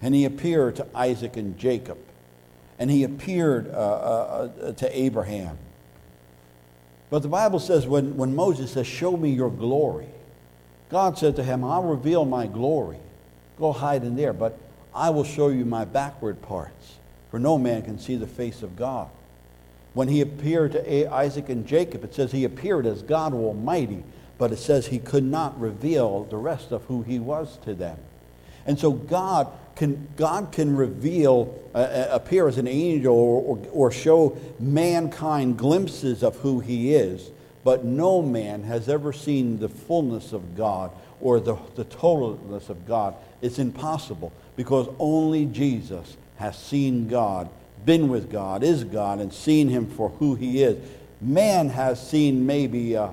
[0.00, 1.98] and he appeared to Isaac and Jacob,
[2.78, 5.58] and he appeared uh, uh, uh, to Abraham.
[7.10, 10.08] But the Bible says when, when Moses says, Show me your glory,
[10.90, 12.98] God said to him, I'll reveal my glory.
[13.58, 14.58] Go hide in there, but
[14.94, 16.96] I will show you my backward parts,
[17.30, 19.08] for no man can see the face of God.
[19.94, 24.04] When he appeared to Isaac and Jacob, it says he appeared as God Almighty,
[24.36, 27.98] but it says he could not reveal the rest of who he was to them.
[28.66, 29.48] And so God
[29.78, 35.56] can, God can reveal, uh, uh appear as an angel or, or, or show mankind
[35.56, 37.30] glimpses of who he is,
[37.64, 42.86] but no man has ever seen the fullness of God or the, the totalness of
[42.86, 43.14] God.
[43.40, 47.48] It's impossible because only Jesus has seen God,
[47.84, 50.76] been with God, is God, and seen him for who he is.
[51.20, 53.10] Man has seen maybe uh,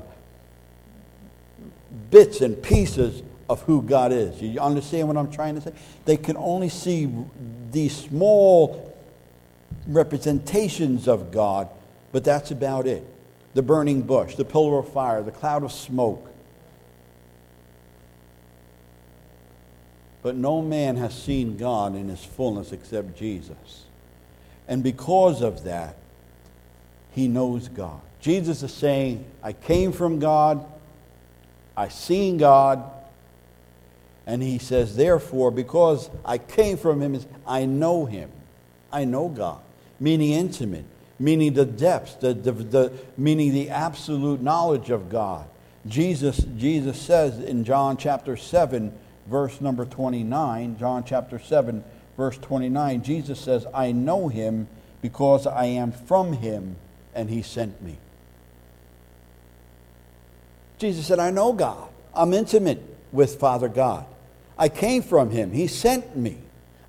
[2.10, 4.42] bits and pieces of who God is.
[4.42, 5.74] You understand what I'm trying to say?
[6.06, 7.12] They can only see
[7.72, 8.94] these small
[9.88, 11.70] representations of God,
[12.12, 13.06] but that's about it.
[13.54, 16.30] The burning bush, the pillar of fire, the cloud of smoke.
[20.24, 23.86] But no man has seen God in his fullness except Jesus.
[24.68, 25.96] And because of that,
[27.12, 28.02] he knows God.
[28.20, 30.66] Jesus is saying, I came from God,
[31.78, 32.92] I seen God,
[34.26, 38.32] and he says, therefore, because I came from him, I know him.
[38.92, 39.60] I know God,
[40.00, 40.86] meaning intimate,
[41.20, 45.48] meaning the depths, the, the, the, meaning the absolute knowledge of God.
[45.86, 48.92] Jesus, Jesus says in John chapter 7,
[49.28, 51.84] verse number 29, John chapter 7,
[52.18, 54.68] verse 29, Jesus says, I know him
[55.02, 56.78] because I am from him
[57.14, 57.98] and he sent me.
[60.78, 61.90] Jesus said, I know God.
[62.14, 64.06] I'm intimate with Father God.
[64.58, 65.52] I came from him.
[65.52, 66.38] He sent me.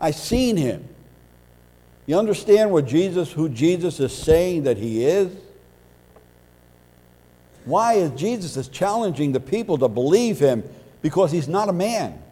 [0.01, 0.89] I seen him.
[2.07, 5.33] You understand what Jesus, who Jesus is saying that he is?
[7.65, 10.63] Why is Jesus is challenging the people to believe him?
[11.03, 12.23] Because he's not a man.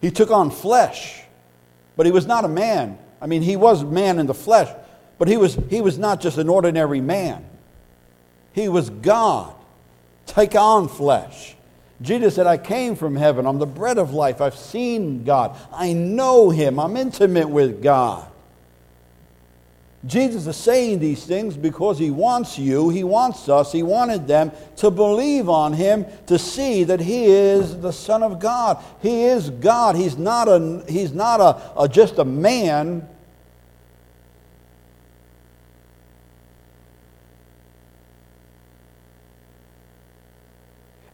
[0.00, 1.22] He took on flesh,
[1.96, 2.98] but he was not a man.
[3.20, 4.68] I mean, he was man in the flesh,
[5.18, 7.46] but he was, he was not just an ordinary man.
[8.52, 9.54] He was God.
[10.26, 11.55] Take on flesh.
[12.02, 13.46] Jesus said, I came from heaven.
[13.46, 14.40] I'm the bread of life.
[14.40, 15.56] I've seen God.
[15.72, 16.78] I know him.
[16.78, 18.26] I'm intimate with God.
[20.06, 24.52] Jesus is saying these things because he wants you, he wants us, he wanted them
[24.76, 28.82] to believe on him, to see that he is the Son of God.
[29.02, 29.96] He is God.
[29.96, 33.08] He's not, a, he's not a, a just a man.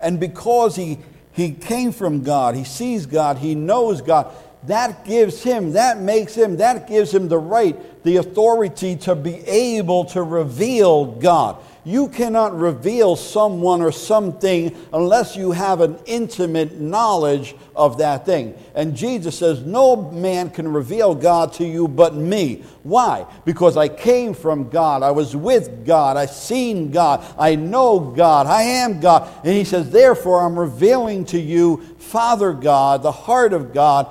[0.03, 0.98] And because he,
[1.32, 4.32] he came from God, he sees God, he knows God,
[4.64, 9.34] that gives him, that makes him, that gives him the right, the authority to be
[9.46, 11.57] able to reveal God.
[11.85, 18.55] You cannot reveal someone or something unless you have an intimate knowledge of that thing.
[18.76, 22.62] And Jesus says, No man can reveal God to you but me.
[22.85, 23.26] Why?
[23.45, 25.03] Because I came from God.
[25.03, 26.16] I was with God.
[26.16, 27.24] I seen God.
[27.37, 28.47] I know God.
[28.47, 29.28] I am God.
[29.45, 34.07] And he says, Therefore, I'm revealing to you Father God, the heart of God.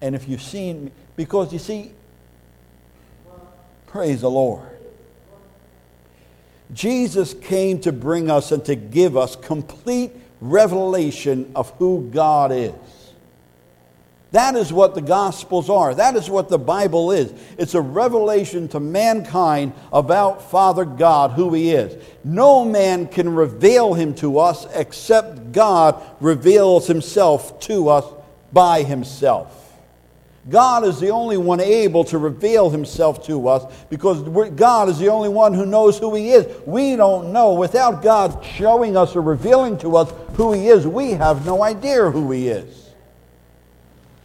[0.00, 1.92] And if you've seen, me, because you see,
[3.86, 4.71] praise the Lord.
[6.72, 12.72] Jesus came to bring us and to give us complete revelation of who God is.
[14.32, 15.94] That is what the Gospels are.
[15.94, 17.34] That is what the Bible is.
[17.58, 22.02] It's a revelation to mankind about Father God, who He is.
[22.24, 28.06] No man can reveal Him to us except God reveals Himself to us
[28.54, 29.61] by Himself.
[30.50, 35.08] God is the only one able to reveal himself to us because God is the
[35.08, 36.46] only one who knows who he is.
[36.66, 37.54] We don't know.
[37.54, 42.10] Without God showing us or revealing to us who he is, we have no idea
[42.10, 42.90] who he is.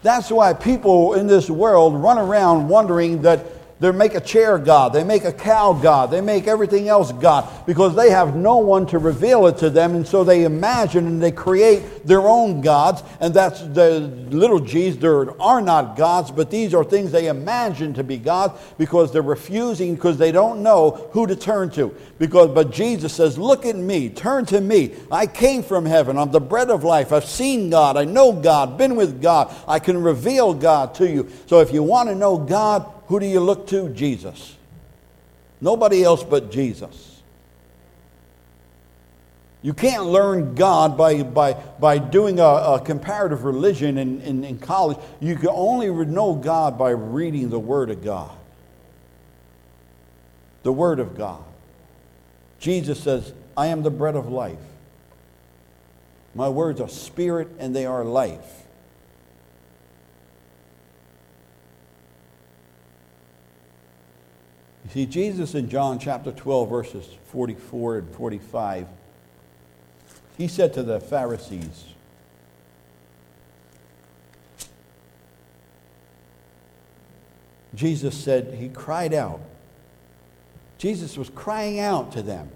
[0.02, 3.46] That's why people in this world run around wondering that
[3.80, 7.48] they make a chair God, they make a cow God, they make everything else God
[7.66, 11.22] because they have no one to reveal it to them, and so they imagine and
[11.22, 14.00] they create their own gods, and that's the
[14.30, 14.98] little g's.
[14.98, 19.22] There are not gods, but these are things they imagine to be gods because they're
[19.22, 21.94] refusing because they don't know who to turn to.
[22.18, 24.94] Because but Jesus says, "Look at me, turn to me.
[25.12, 26.18] I came from heaven.
[26.18, 27.14] I'm the bread of life.
[27.14, 27.96] I've seen God.
[27.96, 28.78] I know God.
[28.78, 29.54] Been with God.
[29.68, 31.28] I can reveal God to you.
[31.46, 33.90] So if you want to know God." Who do you look to?
[33.90, 34.56] Jesus.
[35.60, 37.22] Nobody else but Jesus.
[39.62, 44.60] You can't learn God by, by, by doing a, a comparative religion in, in, in
[44.60, 44.98] college.
[45.20, 48.32] You can only know God by reading the Word of God.
[50.64, 51.44] The Word of God.
[52.60, 54.58] Jesus says, I am the bread of life.
[56.36, 58.67] My words are spirit and they are life.
[64.88, 68.88] You see, Jesus in John chapter 12, verses 44 and 45,
[70.38, 71.84] he said to the Pharisees,
[77.76, 79.42] Jesus said, He cried out.
[80.78, 82.50] Jesus was crying out to them.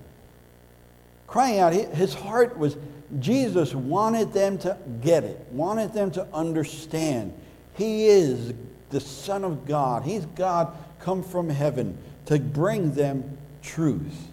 [1.27, 1.73] Crying out.
[1.73, 2.77] His heart was,
[3.19, 7.33] Jesus wanted them to get it, wanted them to understand.
[7.75, 8.53] He is
[8.89, 10.03] the Son of God.
[10.03, 11.97] He's God come from heaven
[12.31, 14.29] to bring them truth.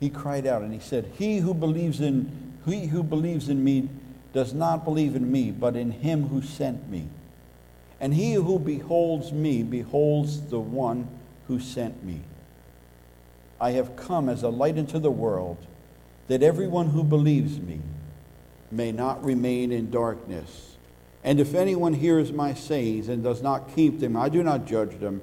[0.00, 3.88] He cried out and he said, He who believes in he who believes in me
[4.32, 7.06] does not believe in me, but in him who sent me.
[8.00, 11.06] And he who beholds me beholds the one
[11.46, 12.22] who sent me.
[13.60, 15.58] I have come as a light into the world,
[16.26, 17.78] that everyone who believes me
[18.72, 20.75] may not remain in darkness.
[21.26, 25.00] And if anyone hears my sayings and does not keep them, I do not judge
[25.00, 25.22] them,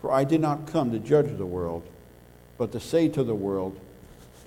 [0.00, 1.86] for I did not come to judge the world,
[2.56, 3.78] but to say to the world,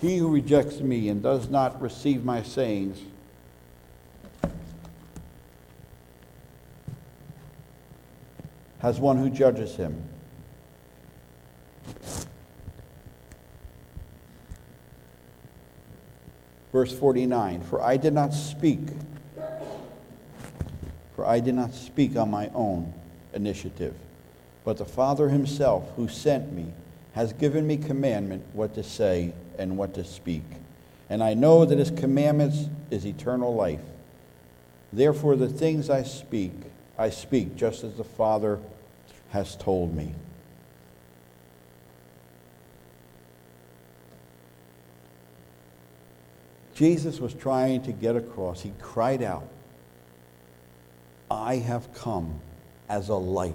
[0.02, 3.02] He who rejects me and does not receive my sayings,
[8.80, 10.10] has one who judges him.
[16.72, 18.80] Verse 49 For I did not speak
[21.26, 22.94] for I did not speak on my own
[23.34, 23.96] initiative,
[24.64, 26.68] but the Father himself who sent me
[27.14, 30.44] has given me commandment what to say and what to speak.
[31.10, 33.82] And I know that his commandments is eternal life.
[34.94, 36.52] Therefore the things I speak,
[36.98, 38.60] I speak just as the Father
[39.32, 40.14] has told me.
[46.76, 48.62] Jesus was trying to get across.
[48.62, 49.48] He cried out,
[51.36, 52.40] I have come
[52.90, 53.54] as a light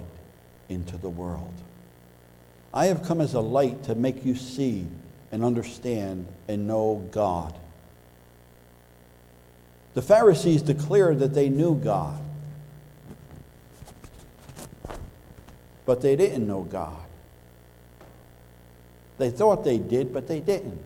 [0.69, 1.53] into the world.
[2.73, 4.87] I have come as a light to make you see
[5.31, 7.53] and understand and know God.
[9.93, 12.21] The Pharisees declared that they knew God,
[15.85, 16.97] but they didn't know God.
[19.17, 20.81] They thought they did, but they didn't.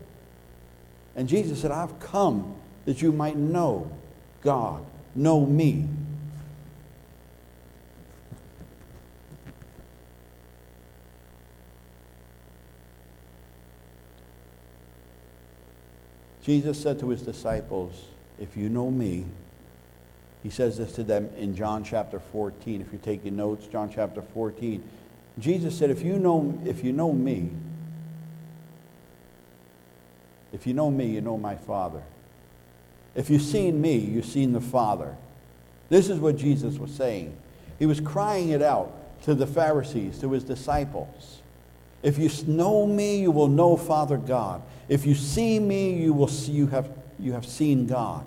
[1.15, 3.91] And Jesus said, I've come that you might know
[4.41, 4.83] God,
[5.13, 5.87] know me.
[16.45, 18.05] Jesus said to his disciples,
[18.39, 19.25] If you know me,
[20.43, 22.81] he says this to them in John chapter 14.
[22.81, 24.83] If you're taking notes, John chapter 14.
[25.39, 27.49] Jesus said, If you know, if you know me,
[30.53, 32.03] if you know me, you know my Father.
[33.15, 35.17] If you've seen me, you've seen the Father.
[35.89, 37.35] This is what Jesus was saying.
[37.79, 38.93] He was crying it out
[39.23, 41.41] to the Pharisees, to his disciples.
[42.03, 44.61] If you know me, you will know Father God.
[44.87, 46.89] If you see me, you will see you have,
[47.19, 48.25] you have seen God.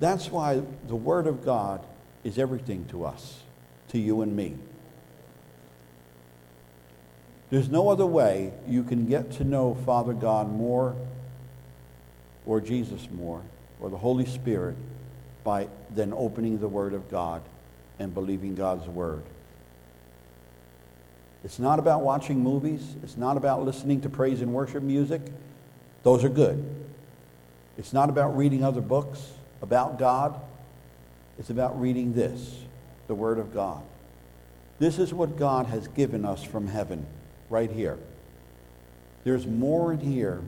[0.00, 1.84] That's why the Word of God
[2.22, 3.40] is everything to us,
[3.88, 4.54] to you and me.
[7.50, 10.94] There's no other way you can get to know Father God more
[12.46, 13.42] or Jesus more
[13.80, 14.76] or the Holy Spirit
[15.44, 17.42] by than opening the Word of God
[17.98, 19.22] and believing God's Word.
[21.44, 22.96] It's not about watching movies.
[23.02, 25.22] It's not about listening to praise and worship music.
[26.02, 26.64] Those are good.
[27.76, 29.32] It's not about reading other books
[29.62, 30.40] about God.
[31.38, 32.56] It's about reading this,
[33.06, 33.82] the Word of God.
[34.78, 37.06] This is what God has given us from heaven,
[37.50, 37.98] right here.
[39.24, 40.40] There's more in here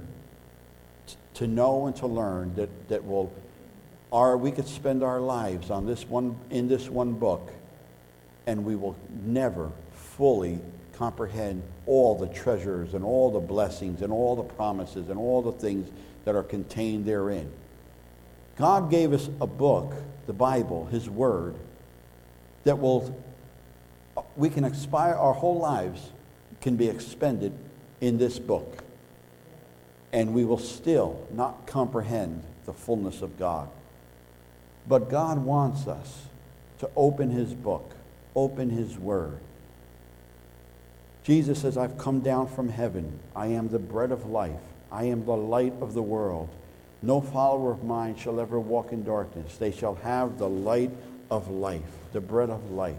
[1.06, 3.32] t- to know and to learn that, that will,
[4.12, 7.52] our, we could spend our lives on this one, in this one book,
[8.46, 10.60] and we will never fully
[11.00, 15.50] comprehend all the treasures and all the blessings and all the promises and all the
[15.50, 15.90] things
[16.26, 17.50] that are contained therein.
[18.58, 19.94] God gave us a book,
[20.26, 21.54] the Bible, His Word,
[22.64, 23.18] that will,
[24.36, 26.10] we can expire, our whole lives
[26.60, 27.54] can be expended
[28.02, 28.84] in this book.
[30.12, 33.70] And we will still not comprehend the fullness of God.
[34.86, 36.26] But God wants us
[36.80, 37.94] to open His book,
[38.36, 39.40] open His Word.
[41.30, 43.20] Jesus says, I've come down from heaven.
[43.36, 44.58] I am the bread of life.
[44.90, 46.48] I am the light of the world.
[47.02, 49.56] No follower of mine shall ever walk in darkness.
[49.56, 50.90] They shall have the light
[51.30, 52.98] of life, the bread of life.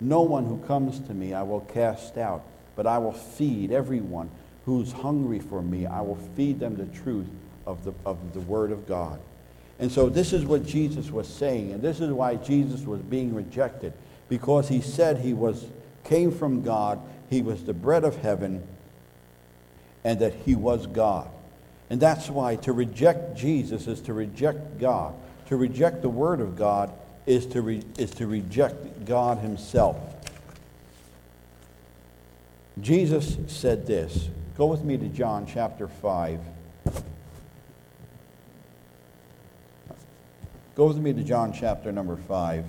[0.00, 2.42] No one who comes to me I will cast out,
[2.74, 4.30] but I will feed everyone
[4.64, 5.84] who's hungry for me.
[5.84, 7.28] I will feed them the truth
[7.66, 9.20] of the, of the word of God.
[9.78, 13.34] And so this is what Jesus was saying, and this is why Jesus was being
[13.34, 13.92] rejected,
[14.30, 15.66] because he said he was
[16.08, 17.00] came from God,
[17.30, 18.66] he was the bread of heaven,
[20.04, 21.28] and that he was God.
[21.90, 25.14] And that's why to reject Jesus is to reject God.
[25.48, 26.92] To reject the Word of God
[27.26, 29.96] is to, re- is to reject God Himself.
[32.80, 34.28] Jesus said this.
[34.56, 36.40] Go with me to John chapter 5.
[40.74, 42.64] Go with me to John chapter number 5.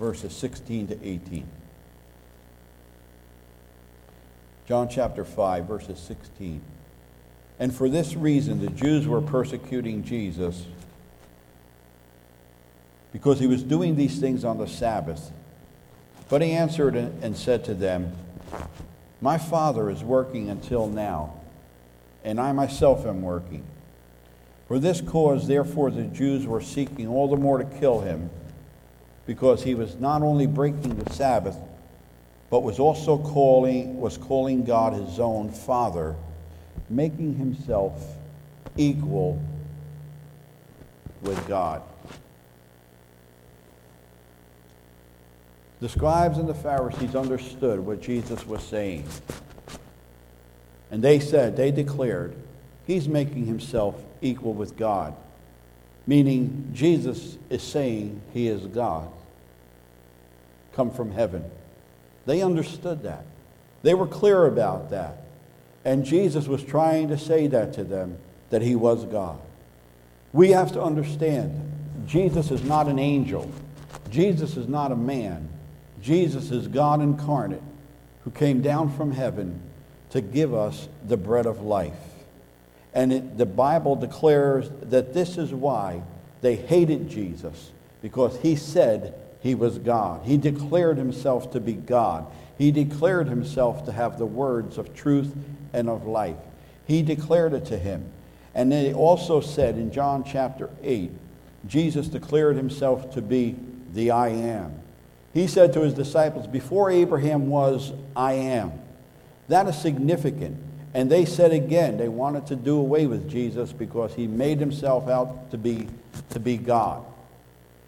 [0.00, 1.46] Verses 16 to 18.
[4.66, 6.62] John chapter 5, verses 16.
[7.58, 10.64] And for this reason, the Jews were persecuting Jesus
[13.12, 15.32] because he was doing these things on the Sabbath.
[16.30, 18.16] But he answered and said to them,
[19.20, 21.34] My Father is working until now,
[22.24, 23.64] and I myself am working.
[24.66, 28.30] For this cause, therefore, the Jews were seeking all the more to kill him,
[29.26, 31.56] because he was not only breaking the Sabbath,
[32.50, 36.16] but was also calling, was calling God his own Father,
[36.88, 38.02] making himself
[38.76, 39.40] equal
[41.22, 41.82] with God.
[45.80, 49.06] The scribes and the Pharisees understood what Jesus was saying.
[50.90, 52.34] And they said, they declared,
[52.86, 55.14] he's making himself equal with God.
[56.06, 59.08] Meaning, Jesus is saying he is God,
[60.72, 61.44] come from heaven.
[62.26, 63.24] They understood that.
[63.82, 65.18] They were clear about that.
[65.84, 68.18] And Jesus was trying to say that to them,
[68.50, 69.38] that he was God.
[70.32, 73.50] We have to understand Jesus is not an angel.
[74.10, 75.48] Jesus is not a man.
[76.02, 77.62] Jesus is God incarnate
[78.24, 79.60] who came down from heaven
[80.10, 82.09] to give us the bread of life.
[82.94, 86.02] And it, the Bible declares that this is why
[86.40, 87.70] they hated Jesus,
[88.02, 90.24] because he said he was God.
[90.24, 92.26] He declared himself to be God.
[92.58, 95.34] He declared himself to have the words of truth
[95.72, 96.36] and of life.
[96.86, 98.04] He declared it to him.
[98.54, 101.10] And then he also said in John chapter 8,
[101.66, 103.56] Jesus declared himself to be
[103.92, 104.74] the I am.
[105.32, 108.72] He said to his disciples, Before Abraham was, I am.
[109.48, 110.56] That is significant.
[110.92, 115.08] And they said again, they wanted to do away with Jesus because he made himself
[115.08, 115.88] out to be,
[116.30, 117.04] to be God.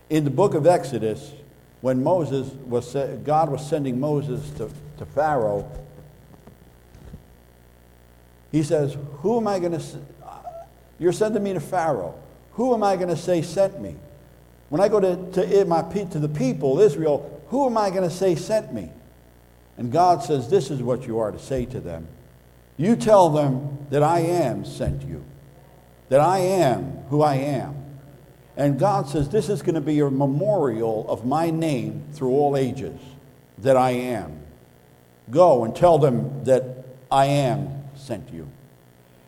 [0.09, 1.33] In the book of Exodus,
[1.81, 2.95] when Moses was,
[3.25, 5.69] God was sending Moses to, to Pharaoh,
[8.53, 9.83] he says, Who am I going to,
[10.99, 12.15] you're sending me to Pharaoh.
[12.53, 13.97] Who am I going to say sent me?
[14.69, 18.15] When I go to, to, my, to the people, Israel, who am I going to
[18.15, 18.91] say sent me?
[19.77, 22.07] And God says, This is what you are to say to them.
[22.77, 25.25] You tell them that I am sent you,
[26.09, 27.77] that I am who I am.
[28.57, 32.57] And God says, This is going to be a memorial of my name through all
[32.57, 32.99] ages,
[33.59, 34.41] that I am.
[35.31, 38.49] Go and tell them that I am sent you.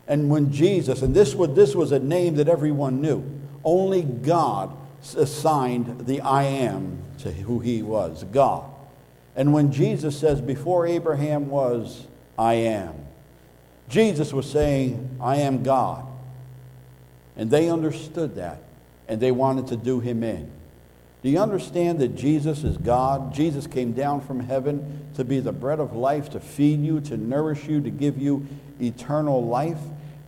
[0.07, 3.25] And when Jesus, and this was, this was a name that everyone knew,
[3.63, 4.77] only God
[5.17, 8.71] assigned the I am to who he was, God.
[9.37, 12.07] And when Jesus says, Before Abraham was,
[12.39, 12.95] I am,
[13.89, 16.07] Jesus was saying, I am God.
[17.37, 18.59] And they understood that,
[19.09, 20.51] and they wanted to do him in.
[21.23, 23.35] Do you understand that Jesus is God?
[23.35, 27.17] Jesus came down from heaven to be the bread of life, to feed you, to
[27.17, 28.47] nourish you, to give you
[28.81, 29.79] eternal life.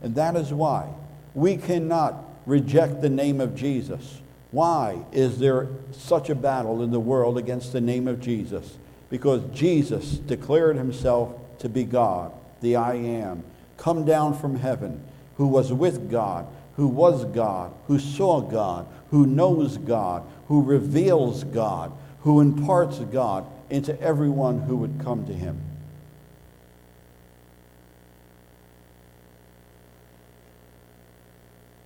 [0.01, 0.89] And that is why
[1.35, 2.15] we cannot
[2.47, 4.21] reject the name of Jesus.
[4.49, 8.77] Why is there such a battle in the world against the name of Jesus?
[9.11, 12.31] Because Jesus declared himself to be God,
[12.61, 13.43] the I am,
[13.77, 15.03] come down from heaven,
[15.37, 21.43] who was with God, who was God, who saw God, who knows God, who reveals
[21.43, 21.91] God,
[22.21, 25.59] who imparts God into everyone who would come to him.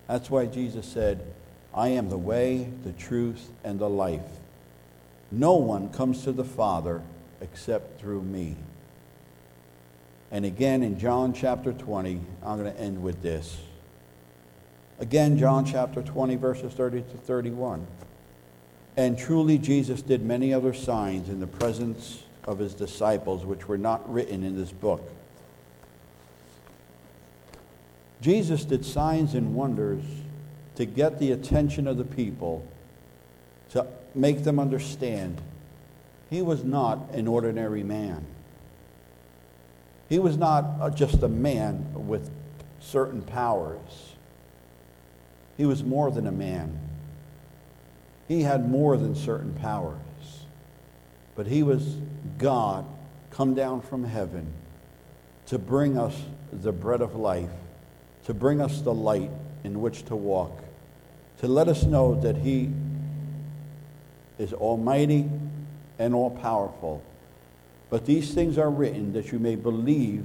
[0.07, 1.22] That's why Jesus said,
[1.74, 4.19] I am the way, the truth, and the life.
[5.32, 7.01] No one comes to the Father
[7.39, 8.57] except through me.
[10.32, 13.57] And again in John chapter 20, I'm going to end with this.
[14.99, 17.86] Again, John chapter 20, verses 30 to 31.
[18.95, 23.77] And truly, Jesus did many other signs in the presence of his disciples, which were
[23.77, 25.01] not written in this book.
[28.21, 30.03] Jesus did signs and wonders
[30.75, 32.65] to get the attention of the people,
[33.71, 35.41] to make them understand
[36.29, 38.25] he was not an ordinary man.
[40.12, 42.30] He was not uh, just a man with
[42.82, 44.12] certain powers.
[45.55, 46.78] He was more than a man.
[48.28, 49.95] He had more than certain powers.
[51.34, 51.95] But he was
[52.38, 52.86] God
[53.30, 54.47] come down from heaven
[55.45, 57.49] to bring us the bread of life,
[58.26, 59.32] to bring us the light
[59.64, 60.62] in which to walk,
[61.39, 62.70] to let us know that he
[64.38, 65.30] is almighty
[65.97, 67.01] and all powerful.
[67.91, 70.23] But these things are written that you may believe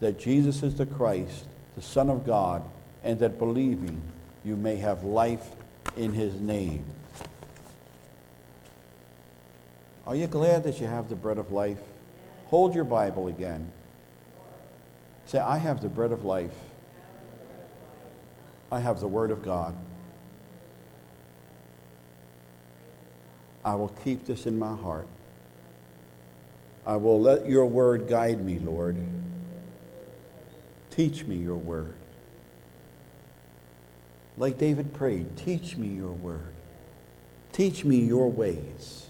[0.00, 1.46] that Jesus is the Christ,
[1.76, 2.62] the Son of God,
[3.04, 4.02] and that believing
[4.44, 5.46] you may have life
[5.96, 6.84] in his name.
[10.08, 11.78] Are you glad that you have the bread of life?
[12.46, 13.70] Hold your Bible again.
[15.26, 16.52] Say, I have the bread of life.
[18.72, 19.76] I have the Word of God.
[23.64, 25.06] I will keep this in my heart.
[26.86, 28.96] I will let your word guide me, Lord.
[30.90, 31.94] Teach me your word.
[34.36, 36.52] Like David prayed, teach me your word.
[37.52, 39.03] Teach me your ways.